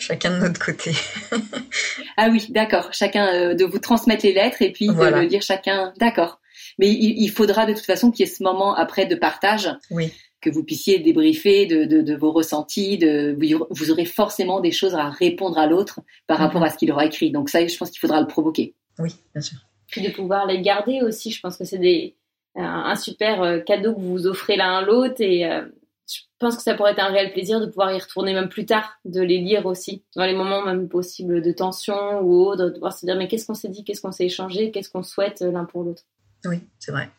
chacun 0.00 0.30
de 0.30 0.46
notre 0.46 0.64
côté. 0.64 0.92
ah 2.16 2.28
oui, 2.30 2.46
d'accord. 2.50 2.92
Chacun 2.92 3.26
euh, 3.34 3.54
de 3.54 3.64
vous 3.64 3.78
transmettre 3.78 4.24
les 4.24 4.32
lettres 4.32 4.62
et 4.62 4.72
puis 4.72 4.88
de 4.88 4.92
le 4.92 5.26
dire 5.26 5.42
chacun. 5.42 5.92
D'accord. 5.98 6.40
Mais 6.78 6.88
il, 6.88 7.22
il, 7.22 7.28
faudra 7.30 7.66
de 7.66 7.74
toute 7.74 7.84
façon 7.84 8.10
qu'il 8.10 8.26
y 8.26 8.28
ait 8.28 8.32
ce 8.32 8.42
moment 8.42 8.74
après 8.74 9.06
de 9.06 9.14
partage. 9.14 9.70
Oui. 9.90 10.12
Que 10.40 10.48
vous 10.48 10.64
puissiez 10.64 11.00
débriefer 11.00 11.66
de, 11.66 11.84
de, 11.84 12.00
de 12.00 12.16
vos 12.16 12.32
ressentis. 12.32 12.96
De, 12.96 13.36
vous, 13.70 13.90
aurez 13.90 14.06
forcément 14.06 14.60
des 14.60 14.72
choses 14.72 14.94
à 14.94 15.10
répondre 15.10 15.58
à 15.58 15.66
l'autre 15.66 16.00
par 16.26 16.38
-hmm. 16.38 16.42
rapport 16.42 16.62
à 16.62 16.70
ce 16.70 16.78
qu'il 16.78 16.90
aura 16.90 17.04
écrit. 17.04 17.30
Donc 17.30 17.50
ça, 17.50 17.66
je 17.66 17.76
pense 17.76 17.90
qu'il 17.90 18.00
faudra 18.00 18.20
le 18.20 18.26
provoquer. 18.26 18.74
Oui, 18.98 19.14
bien 19.34 19.42
sûr. 19.42 19.58
Puis 19.88 20.00
de 20.00 20.10
pouvoir 20.10 20.46
les 20.46 20.62
garder 20.62 21.02
aussi. 21.02 21.30
Je 21.30 21.40
pense 21.40 21.58
que 21.58 21.64
c'est 21.64 21.78
des 21.78 22.14
un 22.56 22.96
super 22.96 23.42
euh, 23.42 23.60
cadeau 23.60 23.94
que 23.94 24.00
vous 24.00 24.10
vous 24.10 24.26
offrez 24.26 24.56
l'un 24.56 24.78
à 24.78 24.82
l'autre 24.82 25.20
et 25.20 25.44
euh, 25.44 25.66
je 26.10 26.22
pense 26.38 26.56
que 26.56 26.62
ça 26.62 26.74
pourrait 26.74 26.92
être 26.92 27.00
un 27.00 27.12
réel 27.12 27.32
plaisir 27.32 27.60
de 27.60 27.66
pouvoir 27.66 27.92
y 27.92 27.98
retourner 27.98 28.32
même 28.32 28.48
plus 28.48 28.66
tard, 28.66 28.98
de 29.04 29.20
les 29.20 29.38
lire 29.38 29.66
aussi, 29.66 30.02
dans 30.16 30.24
les 30.24 30.34
moments 30.34 30.64
même 30.64 30.88
possibles 30.88 31.42
de 31.42 31.52
tension 31.52 32.20
ou 32.20 32.46
autre, 32.46 32.64
de 32.64 32.70
pouvoir 32.70 32.92
se 32.92 33.06
dire 33.06 33.16
mais 33.16 33.28
qu'est-ce 33.28 33.46
qu'on 33.46 33.54
s'est 33.54 33.68
dit, 33.68 33.84
qu'est-ce 33.84 34.00
qu'on 34.00 34.12
s'est 34.12 34.26
échangé, 34.26 34.70
qu'est-ce 34.70 34.90
qu'on 34.90 35.02
souhaite 35.02 35.40
l'un 35.40 35.64
pour 35.64 35.84
l'autre. 35.84 36.02
Oui, 36.44 36.60
c'est 36.78 36.92
vrai. 36.92 37.10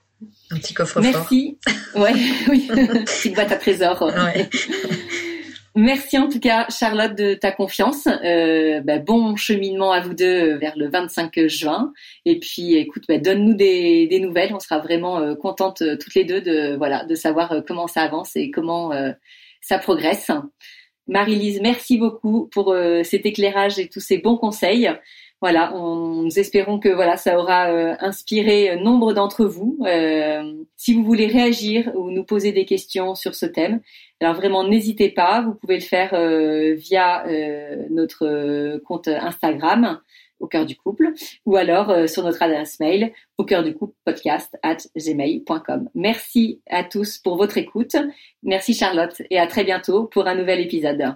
Un 0.52 0.58
petit 0.58 0.74
coffre-fort. 0.74 1.02
Merci. 1.02 1.58
Ouais, 1.96 2.14
oui. 2.50 2.68
Petite 2.68 3.36
boîte 3.36 3.52
à 3.52 3.58
trésors. 3.58 4.02
Ouais. 4.02 4.50
Merci 5.76 6.18
en 6.18 6.28
tout 6.28 6.42
cas, 6.42 6.68
Charlotte, 6.70 7.16
de 7.16 7.34
ta 7.34 7.52
confiance. 7.52 8.06
Euh, 8.06 8.82
bah, 8.82 9.00
bon 9.00 9.38
cheminement 9.38 9.94
à 9.94 10.02
vous 10.02 10.14
deux 10.14 10.56
vers 10.58 10.74
le 10.76 10.90
25 10.90 11.48
juin. 11.48 11.94
Et 12.26 12.40
puis, 12.40 12.76
écoute, 12.76 13.04
bah, 13.08 13.18
donne-nous 13.20 13.54
des, 13.54 14.20
nouvelles. 14.22 14.54
On 14.54 14.60
sera 14.60 14.80
vraiment 14.80 15.20
euh, 15.20 15.36
contentes 15.36 15.82
euh, 15.82 15.96
toutes 15.98 16.14
les 16.16 16.26
deux 16.26 16.42
de 16.42 16.76
voilà 16.76 17.06
de 17.06 17.16
savoir 17.16 17.54
euh, 17.54 17.62
comment 17.66 17.88
ça 17.88 18.02
avance 18.02 18.36
et 18.36 18.52
comment 18.52 18.92
euh, 18.92 19.14
ça 19.62 19.78
progresse. 19.78 20.30
Marie-Lise, 21.08 21.62
merci 21.62 21.98
beaucoup 21.98 22.50
pour 22.54 22.76
cet 23.04 23.26
éclairage 23.26 23.80
et 23.80 23.90
tous 23.90 24.00
ces 24.00 24.20
bons 24.20 24.38
conseils 24.38 24.90
voilà, 25.42 25.76
on, 25.76 26.24
nous 26.24 26.40
espérons 26.40 26.80
que 26.80 26.90
voilà, 26.90 27.18
ça 27.18 27.40
aura 27.40 27.72
euh, 27.72 27.96
inspiré 28.00 28.78
nombre 28.78 29.14
d'entre 29.14 29.46
vous. 29.46 29.80
Euh, 29.86 30.54
si 30.78 30.94
vous 30.94 31.04
voulez 31.04 31.28
réagir 31.28 31.92
ou 31.96 32.12
nous 32.12 32.24
poser 32.24 32.52
des 32.52 32.66
questions 32.66 33.16
sur 33.16 33.34
ce 33.34 33.48
thème, 33.48 33.82
alors 34.22 34.36
vraiment 34.36 34.64
n'hésitez 34.64 35.10
pas. 35.10 35.42
Vous 35.42 35.56
pouvez 35.56 35.76
le 35.76 35.82
faire 35.82 36.14
euh, 36.14 36.76
via 36.76 37.26
euh, 37.28 37.88
notre 37.90 38.80
compte 38.86 39.08
Instagram 39.08 40.00
au 40.42 40.48
cœur 40.48 40.66
du 40.66 40.76
couple 40.76 41.14
ou 41.46 41.56
alors 41.56 41.90
euh, 41.90 42.08
sur 42.08 42.24
notre 42.24 42.42
adresse 42.42 42.80
mail 42.80 43.14
au 43.38 43.46
cœur 43.46 43.64
du 43.64 43.74
couple 43.74 43.96
podcast 44.06 44.58
at 44.64 44.78
gmail.com. 44.96 45.90
Merci 45.96 46.62
à 46.70 46.84
tous 46.84 47.18
pour 47.20 47.38
votre 47.38 47.58
écoute. 47.58 47.96
Merci 48.44 48.74
Charlotte 48.74 49.22
et 49.30 49.40
à 49.40 49.48
très 49.48 49.64
bientôt 49.64 50.06
pour 50.06 50.28
un 50.28 50.36
nouvel 50.36 50.60
épisode. 50.60 51.16